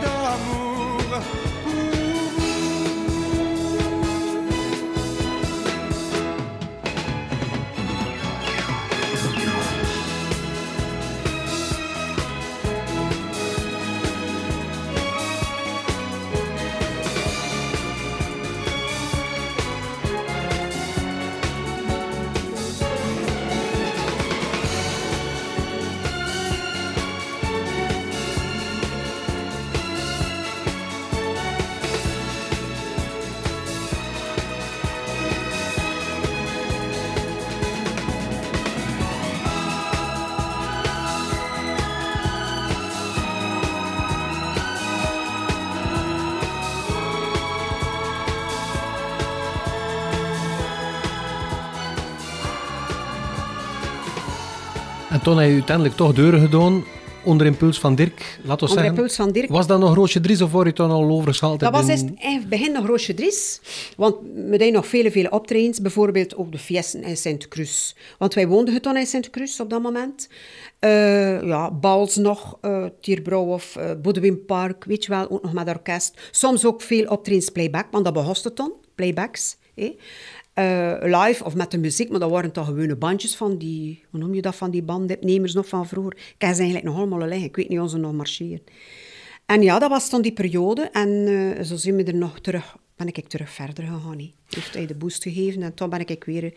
d'amour. 0.00 1.20
Heb 55.38 55.48
je 55.48 55.54
uiteindelijk 55.54 55.96
toch 55.96 56.14
deuren 56.14 56.40
gedaan 56.40 56.84
onder 57.24 57.46
impuls 57.46 57.80
van 57.80 57.94
Dirk, 57.94 58.38
Onder 58.60 58.84
impuls 58.84 59.14
van 59.14 59.30
Dirk. 59.32 59.48
Was 59.48 59.66
dat 59.66 59.78
nog 59.78 59.94
Roosje 59.94 60.20
Dries 60.20 60.42
of 60.42 60.50
word 60.52 60.66
je 60.66 60.72
toen 60.72 60.90
al 60.90 61.10
overgeschaald? 61.10 61.60
Dat 61.60 61.72
was 61.72 61.88
in- 61.88 62.16
het 62.18 62.48
begin 62.48 62.72
nog 62.72 62.86
Roosje 62.86 63.14
Dries. 63.14 63.60
Want 63.96 64.16
we 64.34 64.58
deden 64.58 64.72
nog 64.72 64.86
vele, 64.86 65.10
vele 65.10 65.30
optredens. 65.30 65.80
Bijvoorbeeld 65.80 66.34
op 66.34 66.52
de 66.52 66.58
Fiesten 66.58 67.02
in 67.02 67.16
Sint-Cruz. 67.16 67.92
Want 68.18 68.34
wij 68.34 68.48
woonden 68.48 68.82
toen 68.82 68.96
in 68.96 69.06
Sint-Cruz 69.06 69.60
op 69.60 69.70
dat 69.70 69.82
moment. 69.82 70.28
Eh, 70.78 71.42
ja, 71.42 71.70
Bals 71.70 72.16
nog, 72.16 72.58
uh, 72.62 72.84
Tierbrouwhof, 73.00 73.76
uh, 73.78 73.90
Bodewin 74.02 74.44
Park, 74.44 74.84
weet 74.84 75.04
je 75.04 75.10
wel, 75.10 75.30
ook 75.30 75.42
nog 75.42 75.52
met 75.52 75.68
orkest. 75.68 76.20
Soms 76.30 76.66
ook 76.66 76.82
veel 76.82 77.06
optredens 77.06 77.48
playback, 77.48 77.86
want 77.90 78.04
dat 78.04 78.14
behoste 78.14 78.52
toen, 78.52 78.72
playbacks. 78.94 79.56
Eh, 80.54 80.92
live 81.00 81.44
of 81.44 81.54
met 81.54 81.70
de 81.70 81.78
muziek, 81.78 82.10
maar 82.10 82.20
dat 82.20 82.30
waren 82.30 82.52
toch 82.52 82.66
gewone 82.66 82.96
bandjes 82.96 83.36
van 83.36 83.58
die, 83.58 84.04
hoe 84.10 84.20
noem 84.20 84.34
je 84.34 84.42
dat, 84.42 84.54
van 84.56 84.70
die 84.70 84.82
bandopnemers 84.82 85.54
nog 85.54 85.68
van 85.68 85.86
vroeger. 85.86 86.12
Ik 86.16 86.34
ken 86.38 86.54
ze 86.54 86.62
eigenlijk 86.62 86.84
nog 86.90 86.96
allemaal 86.96 87.28
liggen, 87.28 87.46
ik 87.48 87.56
weet 87.56 87.68
niet 87.68 87.78
of 87.80 87.90
ze 87.90 87.96
nog 87.98 88.12
marcheren. 88.12 88.60
En 89.46 89.62
ja, 89.62 89.78
dat 89.78 89.90
was 89.90 90.08
toen 90.08 90.22
die 90.22 90.32
periode. 90.32 90.82
En 90.92 91.26
eh, 91.56 91.64
zo 91.64 91.76
zien 91.76 91.96
we 91.96 92.04
er 92.04 92.14
nog 92.14 92.40
terug, 92.40 92.76
ben 92.96 93.06
ik 93.06 93.28
terug 93.28 93.50
verder 93.50 93.84
gegaan. 93.84 94.18
hè. 94.18 94.32
Heeft 94.48 94.74
hij 94.74 94.86
de 94.86 94.94
boost 94.94 95.22
gegeven 95.22 95.62
en 95.62 95.74
toen 95.74 95.90
ben 95.90 96.06
ik 96.06 96.24
weer 96.24 96.52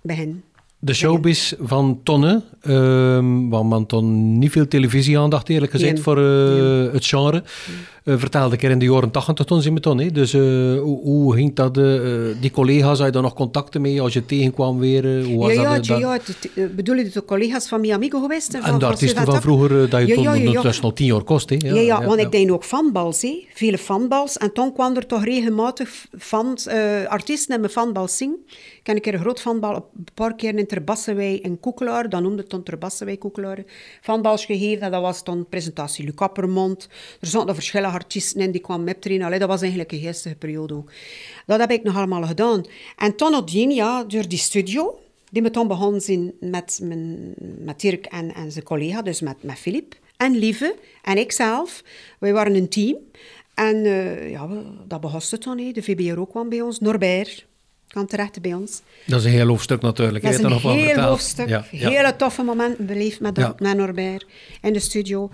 begin. 0.00 0.42
De 0.80 0.94
showbiz 0.94 1.52
van 1.60 2.00
Tonne, 2.02 2.42
ehm 2.60 3.68
men 3.68 3.86
toen 3.86 4.38
niet 4.38 4.50
veel 4.50 4.68
televisie-aandacht 4.68 5.48
eerlijk 5.48 5.72
gezegd 5.72 5.92
Nee. 5.92 6.02
voor 6.02 6.18
eh, 6.18 6.92
het 6.92 7.06
genre. 7.06 7.42
Vertelde 8.16 8.54
ik 8.54 8.62
er 8.62 8.70
in 8.70 8.78
de 8.78 8.84
jaren 8.84 9.10
tachtig 9.10 9.44
toen 9.46 9.62
zijn 9.62 9.74
we 9.74 9.80
toen. 9.80 9.98
hè. 9.98 10.10
Dus 10.10 10.32
eh, 10.34 10.40
hoe, 10.40 11.00
hoe 11.02 11.34
ging 11.34 11.54
dat? 11.54 11.76
eh, 11.78 11.84
die 12.40 12.50
collega's, 12.50 12.98
had 12.98 13.06
je 13.06 13.12
daar 13.12 13.22
nog 13.22 13.34
contacten 13.34 13.80
mee 13.80 14.00
als 14.00 14.12
je 14.12 14.26
tegenkwam 14.26 14.78
weer? 14.78 15.18
eh, 15.18 15.24
hoe 15.26 15.38
was 15.38 15.54
ja, 15.54 15.62
ja, 15.62 15.74
dat? 15.74 15.86
ja, 15.86 15.92
dat- 15.92 16.00
ja, 16.00 16.12
het- 16.12 16.50
eh, 16.54 16.64
bedoel 16.76 16.96
je 16.96 17.08
de 17.10 17.24
collega's 17.24 17.68
van 17.68 17.80
Mi 17.80 17.90
Amigo 17.90 18.20
geweest? 18.20 18.54
en 18.54 18.78
de 18.78 18.86
artiesten 18.86 19.24
van 19.24 19.40
vroeger, 19.40 19.82
eh, 19.84 19.90
dat 19.90 20.06
je 20.06 20.14
toen 20.14 20.22
ja, 20.22 20.34
ja, 20.34 20.72
al 20.82 20.92
tien 20.92 21.06
jaar 21.06 21.22
kost. 21.22 21.50
Hè? 21.50 21.56
Ja, 21.58 21.74
ja, 21.80 22.04
want 22.04 22.20
ik 22.20 22.30
deed 22.30 22.50
ook 22.50 22.64
fanbals, 22.64 23.22
hè. 23.22 23.46
vele 23.54 23.78
fanbals. 23.78 24.36
En 24.36 24.52
toen 24.52 24.72
kwam 24.72 24.96
er 24.96 25.06
toch 25.06 25.24
regelmatig 25.24 26.06
fans, 26.18 26.66
eh, 26.66 27.04
artiesten 27.06 27.54
in 27.54 27.60
mijn 27.60 27.72
fanbal 27.72 28.08
zingen. 28.08 28.38
Ik 28.80 28.86
heb 28.86 28.96
een 28.96 29.02
keer 29.02 29.14
een 29.14 29.20
groot 29.20 29.40
fanbal 29.40 29.74
een 29.74 30.04
paar 30.14 30.34
keer 30.34 30.58
in 30.58 30.66
Terbassewij 30.66 31.36
in 31.36 31.60
Koekelaar, 31.60 32.08
dan 32.08 32.22
noemde 32.22 32.40
het 32.42 32.50
dan 32.50 32.62
Terbassewij 32.62 33.16
Koekelaar, 33.16 33.58
fanbals 34.00 34.44
gegeven. 34.44 34.82
En 34.82 34.90
dat 34.90 35.02
was 35.02 35.24
dan 35.24 35.46
presentatie 35.48 36.04
Luc 36.04 36.14
Appermond. 36.16 36.88
Er 37.20 37.26
zaten 37.26 37.54
verschillende 37.54 37.92
artiesten 37.98 38.40
in 38.40 38.50
die 38.50 38.60
kwamen 38.60 38.94
optreden. 38.94 39.26
Allee, 39.26 39.38
dat 39.38 39.48
was 39.48 39.60
eigenlijk 39.60 39.92
een 39.92 40.00
geestige 40.00 40.34
periode 40.34 40.74
ook. 40.74 40.90
Dat 41.46 41.60
heb 41.60 41.70
ik 41.70 41.82
nog 41.82 41.96
allemaal 41.96 42.22
gedaan. 42.22 42.64
En 42.96 43.16
toen 43.16 43.30
nadien, 43.30 43.70
ja, 43.70 44.04
door 44.04 44.28
die 44.28 44.38
studio, 44.38 44.98
die 45.30 45.42
me 45.42 45.50
toen 45.50 45.68
begon 45.68 46.00
zijn 46.00 46.32
met, 46.40 46.80
mijn, 46.82 47.34
met 47.64 47.80
Dirk 47.80 48.06
en, 48.06 48.34
en 48.34 48.52
zijn 48.52 48.64
collega, 48.64 49.02
dus 49.02 49.20
met, 49.20 49.42
met 49.42 49.58
Filip 49.58 49.94
en 50.16 50.36
Lieve 50.36 50.74
en 51.02 51.18
ikzelf. 51.18 51.82
Wij 52.18 52.32
waren 52.32 52.54
een 52.54 52.68
team. 52.68 52.96
En 53.54 53.84
eh, 53.84 54.30
ja, 54.30 54.48
we, 54.48 54.62
dat 54.88 55.00
begon 55.00 55.38
toen. 55.38 55.58
hè. 55.58 55.72
De 55.72 55.82
VBRO 55.82 56.24
kwam 56.26 56.48
bij 56.48 56.60
ons, 56.60 56.80
Norbert 56.80 57.46
kwam 57.88 58.06
terecht 58.06 58.40
bij 58.40 58.54
ons. 58.54 58.80
Dat 59.06 59.18
is 59.20 59.24
een 59.24 59.30
heel 59.30 59.46
hoofdstuk 59.46 59.80
natuurlijk. 59.80 60.24
Dat 60.24 60.32
is 60.34 60.40
een 60.40 60.58
heel 60.60 61.00
hoofdstuk. 61.00 61.48
Ja, 61.48 61.66
ja. 61.70 61.88
Hele 61.90 62.16
toffe 62.16 62.42
momenten 62.42 62.86
beleefd 62.86 63.20
met, 63.20 63.36
Ja. 63.36 63.54
met 63.58 63.76
Norbert 63.76 64.26
in 64.62 64.72
de 64.72 64.80
studio. 64.80 65.30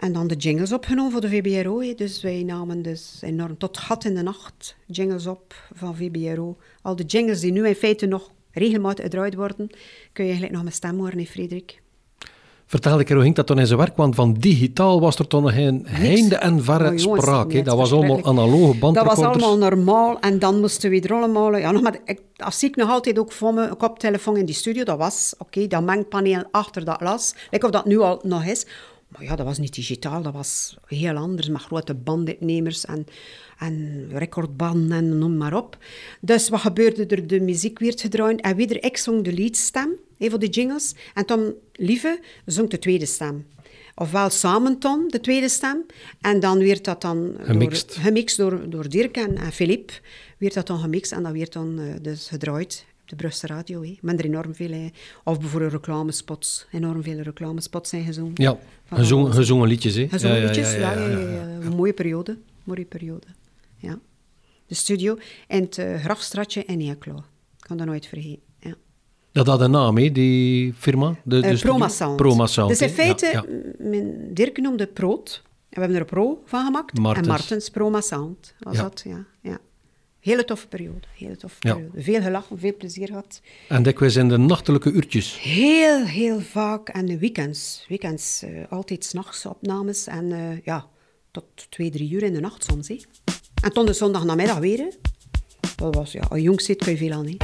En 0.00 0.12
dan 0.12 0.26
de 0.26 0.34
jingles 0.34 0.72
opgenomen 0.72 1.12
voor 1.12 1.20
de 1.20 1.28
VBRO. 1.28 1.94
Dus 1.94 2.22
wij 2.22 2.42
namen 2.42 2.82
dus 2.82 3.18
enorm 3.20 3.58
tot 3.58 3.78
gat 3.78 4.04
in 4.04 4.14
de 4.14 4.22
nacht 4.22 4.76
jingles 4.86 5.26
op 5.26 5.54
van 5.74 5.96
VBRO. 5.96 6.56
Al 6.82 6.96
de 6.96 7.04
jingles 7.04 7.40
die 7.40 7.52
nu 7.52 7.68
in 7.68 7.74
feite 7.74 8.06
nog 8.06 8.30
regelmatig 8.52 9.04
gedraaid 9.04 9.34
worden, 9.34 9.70
kun 10.12 10.24
je 10.24 10.30
eigenlijk 10.30 10.52
nog 10.52 10.62
mijn 10.62 10.74
stem 10.74 10.98
horen, 10.98 11.26
Frederik. 11.26 11.82
Vertel 12.66 13.00
ik 13.00 13.08
er 13.08 13.14
hoe 13.14 13.22
ging 13.22 13.34
dat 13.34 13.46
toen 13.46 13.58
in 13.58 13.66
zijn 13.66 13.78
werk? 13.78 13.96
Want 13.96 14.14
van 14.14 14.32
digitaal 14.32 15.00
was 15.00 15.18
er 15.18 15.26
toen 15.26 15.42
nog 15.42 15.52
geen 15.54 15.82
heinde 15.86 16.36
en 16.36 16.64
verre 16.64 16.90
Oh, 16.90 16.96
jongens, 16.96 17.22
spraak. 17.22 17.64
Dat 17.64 17.76
was 17.76 17.92
allemaal 17.92 18.24
analoge 18.24 18.66
Dat 18.66 18.78
bandrecorders. 18.78 19.20
was 19.20 19.44
allemaal 19.44 19.58
normaal. 19.70 20.20
En 20.20 20.38
dan 20.38 20.60
moesten 20.60 20.90
we 20.90 21.00
er 21.00 21.12
allemaal... 21.12 21.56
Ja, 21.56 21.70
nog 21.70 21.90
ik, 22.04 22.20
als 22.36 22.58
zie 22.58 22.68
ik 22.68 22.76
nog 22.76 22.90
altijd 22.90 23.18
ook 23.18 23.32
voor 23.32 23.54
me 23.54 23.66
een 23.66 23.76
koptelefoon 23.76 24.36
in 24.36 24.44
die 24.44 24.54
studio. 24.54 24.84
Dat 24.84 24.98
was, 24.98 25.34
oké, 25.38 25.66
dat 25.66 25.82
mengpaneel 25.82 26.44
achter 26.50 26.84
dat 26.84 26.96
glas. 26.96 27.34
Lijkt 27.50 27.66
of 27.66 27.72
dat 27.72 27.84
nu 27.84 27.98
al 27.98 28.20
nog 28.22 28.44
is. 28.44 28.66
Maar 29.10 29.22
ja, 29.22 29.36
dat 29.36 29.46
was 29.46 29.58
niet 29.58 29.74
digitaal. 29.74 30.22
Dat 30.22 30.32
was 30.32 30.76
heel 30.86 31.16
anders. 31.16 31.48
Met 31.48 31.60
grote 31.60 31.94
bandopnemers 31.94 32.84
en, 32.84 33.06
en 33.58 34.06
recordbanden 34.12 34.96
en 34.98 35.18
noem 35.18 35.36
maar 35.36 35.56
op. 35.56 35.78
Dus 36.20 36.48
wat 36.48 36.60
gebeurde 36.60 37.06
er? 37.06 37.26
De 37.26 37.40
muziek 37.40 37.78
werd 37.78 38.00
gedraaid. 38.00 38.40
En 38.40 38.56
weer 38.56 38.84
ik 38.84 38.96
zong 38.96 39.24
de 39.24 39.32
leadstem 39.32 39.90
voor 40.18 40.38
de 40.38 40.48
jingles. 40.48 40.94
En 41.14 41.26
Tom 41.26 41.54
Lieve 41.72 42.20
zong 42.46 42.70
de 42.70 42.78
tweede 42.78 43.06
stem. 43.06 43.46
Ofwel 43.94 44.30
samen 44.30 44.78
Tom, 44.78 45.08
de 45.08 45.20
tweede 45.20 45.48
stem. 45.48 45.86
En 46.20 46.40
dan 46.40 46.58
werd 46.58 46.84
dat 46.84 47.00
dan 47.00 47.34
Gemixt. 47.42 47.94
Door, 47.94 48.02
gemixt 48.02 48.36
door, 48.36 48.70
door 48.70 48.88
Dirk 48.88 49.16
en, 49.16 49.36
en 49.36 49.52
Filip. 49.52 50.00
Werd 50.38 50.54
dat 50.54 50.66
dan 50.66 50.78
gemixt 50.78 51.12
en 51.12 51.22
dat 51.22 51.32
werd 51.32 51.52
dan 51.52 51.78
eh, 51.78 51.94
dus 52.02 52.28
gedraaid 52.28 52.84
de 53.10 53.16
Brugse 53.16 53.46
radio. 53.46 53.82
Hè. 53.82 53.96
Met 54.00 54.18
er 54.18 54.24
enorm 54.24 54.54
veel... 54.54 54.90
of 55.24 55.40
bijvoorbeeld 55.40 55.72
reclamespots. 55.72 56.66
Enorm 56.72 57.02
veel 57.02 57.20
reclamespots 57.20 57.90
zijn 57.90 58.04
gezongen. 58.04 58.32
Ja, 58.34 58.58
gezongen, 58.92 59.32
gezongen 59.32 59.68
liedjes. 59.68 59.94
Hè? 59.94 60.08
Gezongen 60.08 60.36
Ja, 60.40 60.44
liedjes. 60.46 60.72
Een 60.74 61.76
mooie 61.76 61.92
periode. 61.92 62.38
Mooie 62.64 62.84
periode, 62.84 63.26
ja. 63.76 63.98
De 64.66 64.74
studio 64.74 65.16
in 65.48 65.60
het 65.62 65.78
eh, 65.78 65.94
Grafstraatje 66.00 66.64
in 66.64 66.80
Eeklo. 66.80 67.16
Ik 67.16 67.24
kan 67.66 67.76
dat 67.76 67.86
nooit 67.86 68.06
vergeten, 68.06 68.42
ja. 68.58 68.74
Dat 69.32 69.46
had 69.46 69.60
een 69.60 69.70
naam, 69.70 69.98
hè, 69.98 70.12
die 70.12 70.74
firma? 70.74 71.14
De, 71.24 71.40
de 71.40 71.46
Eh, 71.46 71.88
Sound, 71.88 72.68
Dus 72.68 72.80
in 72.80 72.88
feite, 72.88 73.26
Ja, 73.26 73.32
ja. 73.32 73.44
m- 73.48 73.88
mijn 73.90 74.34
Dirk 74.34 74.58
noemde 74.60 74.86
Proot. 74.86 75.42
En 75.44 75.50
we 75.68 75.80
hebben 75.80 75.94
er 75.96 76.00
een 76.02 76.06
Pro 76.08 76.42
van 76.44 76.64
gemaakt. 76.64 76.98
Martens. 76.98 77.26
En 77.26 77.32
Martens 77.32 77.70
Proma 77.70 78.00
Sound 78.00 78.54
was 78.58 78.76
Ja. 78.76 78.82
dat, 78.82 79.02
ja. 79.06 79.24
ja. 79.42 79.58
Hele 80.20 80.44
toffe 80.44 80.68
periode, 80.68 81.06
hele 81.16 81.36
toffe 81.36 81.56
Ja. 81.60 81.74
periode. 81.74 82.02
Veel 82.02 82.22
gelachen, 82.22 82.58
veel 82.58 82.76
plezier 82.76 83.06
gehad. 83.06 83.40
En 83.68 83.82
dikwijls 83.82 84.16
in 84.16 84.28
de 84.28 84.38
nachtelijke 84.38 84.90
uurtjes. 84.90 85.40
Heel, 85.40 86.04
heel 86.04 86.40
vaak. 86.40 86.88
En 86.88 87.06
de 87.06 87.18
weekends. 87.18 87.84
Weekends, 87.88 88.42
eh, 88.42 88.50
altijd 88.70 89.04
s'nachts 89.04 89.46
opnames. 89.46 90.06
En 90.06 90.32
eh, 90.32 90.60
ja, 90.64 90.86
tot 91.30 91.44
twee, 91.70 91.90
drie 91.90 92.10
uur 92.10 92.22
in 92.22 92.32
de 92.32 92.40
nacht 92.40 92.64
soms. 92.64 92.88
En 93.62 93.72
toen 93.72 93.86
de 93.86 93.92
zondag 93.92 94.24
namiddag 94.24 94.58
weer. 94.58 94.78
hè. 94.78 94.88
Dat 95.76 95.94
was, 95.94 96.12
ja, 96.12 96.20
als 96.28 96.40
jong 96.40 96.60
zit 96.60 96.82
kun 96.84 96.92
je 96.92 96.98
veel 96.98 97.12
aan. 97.12 97.36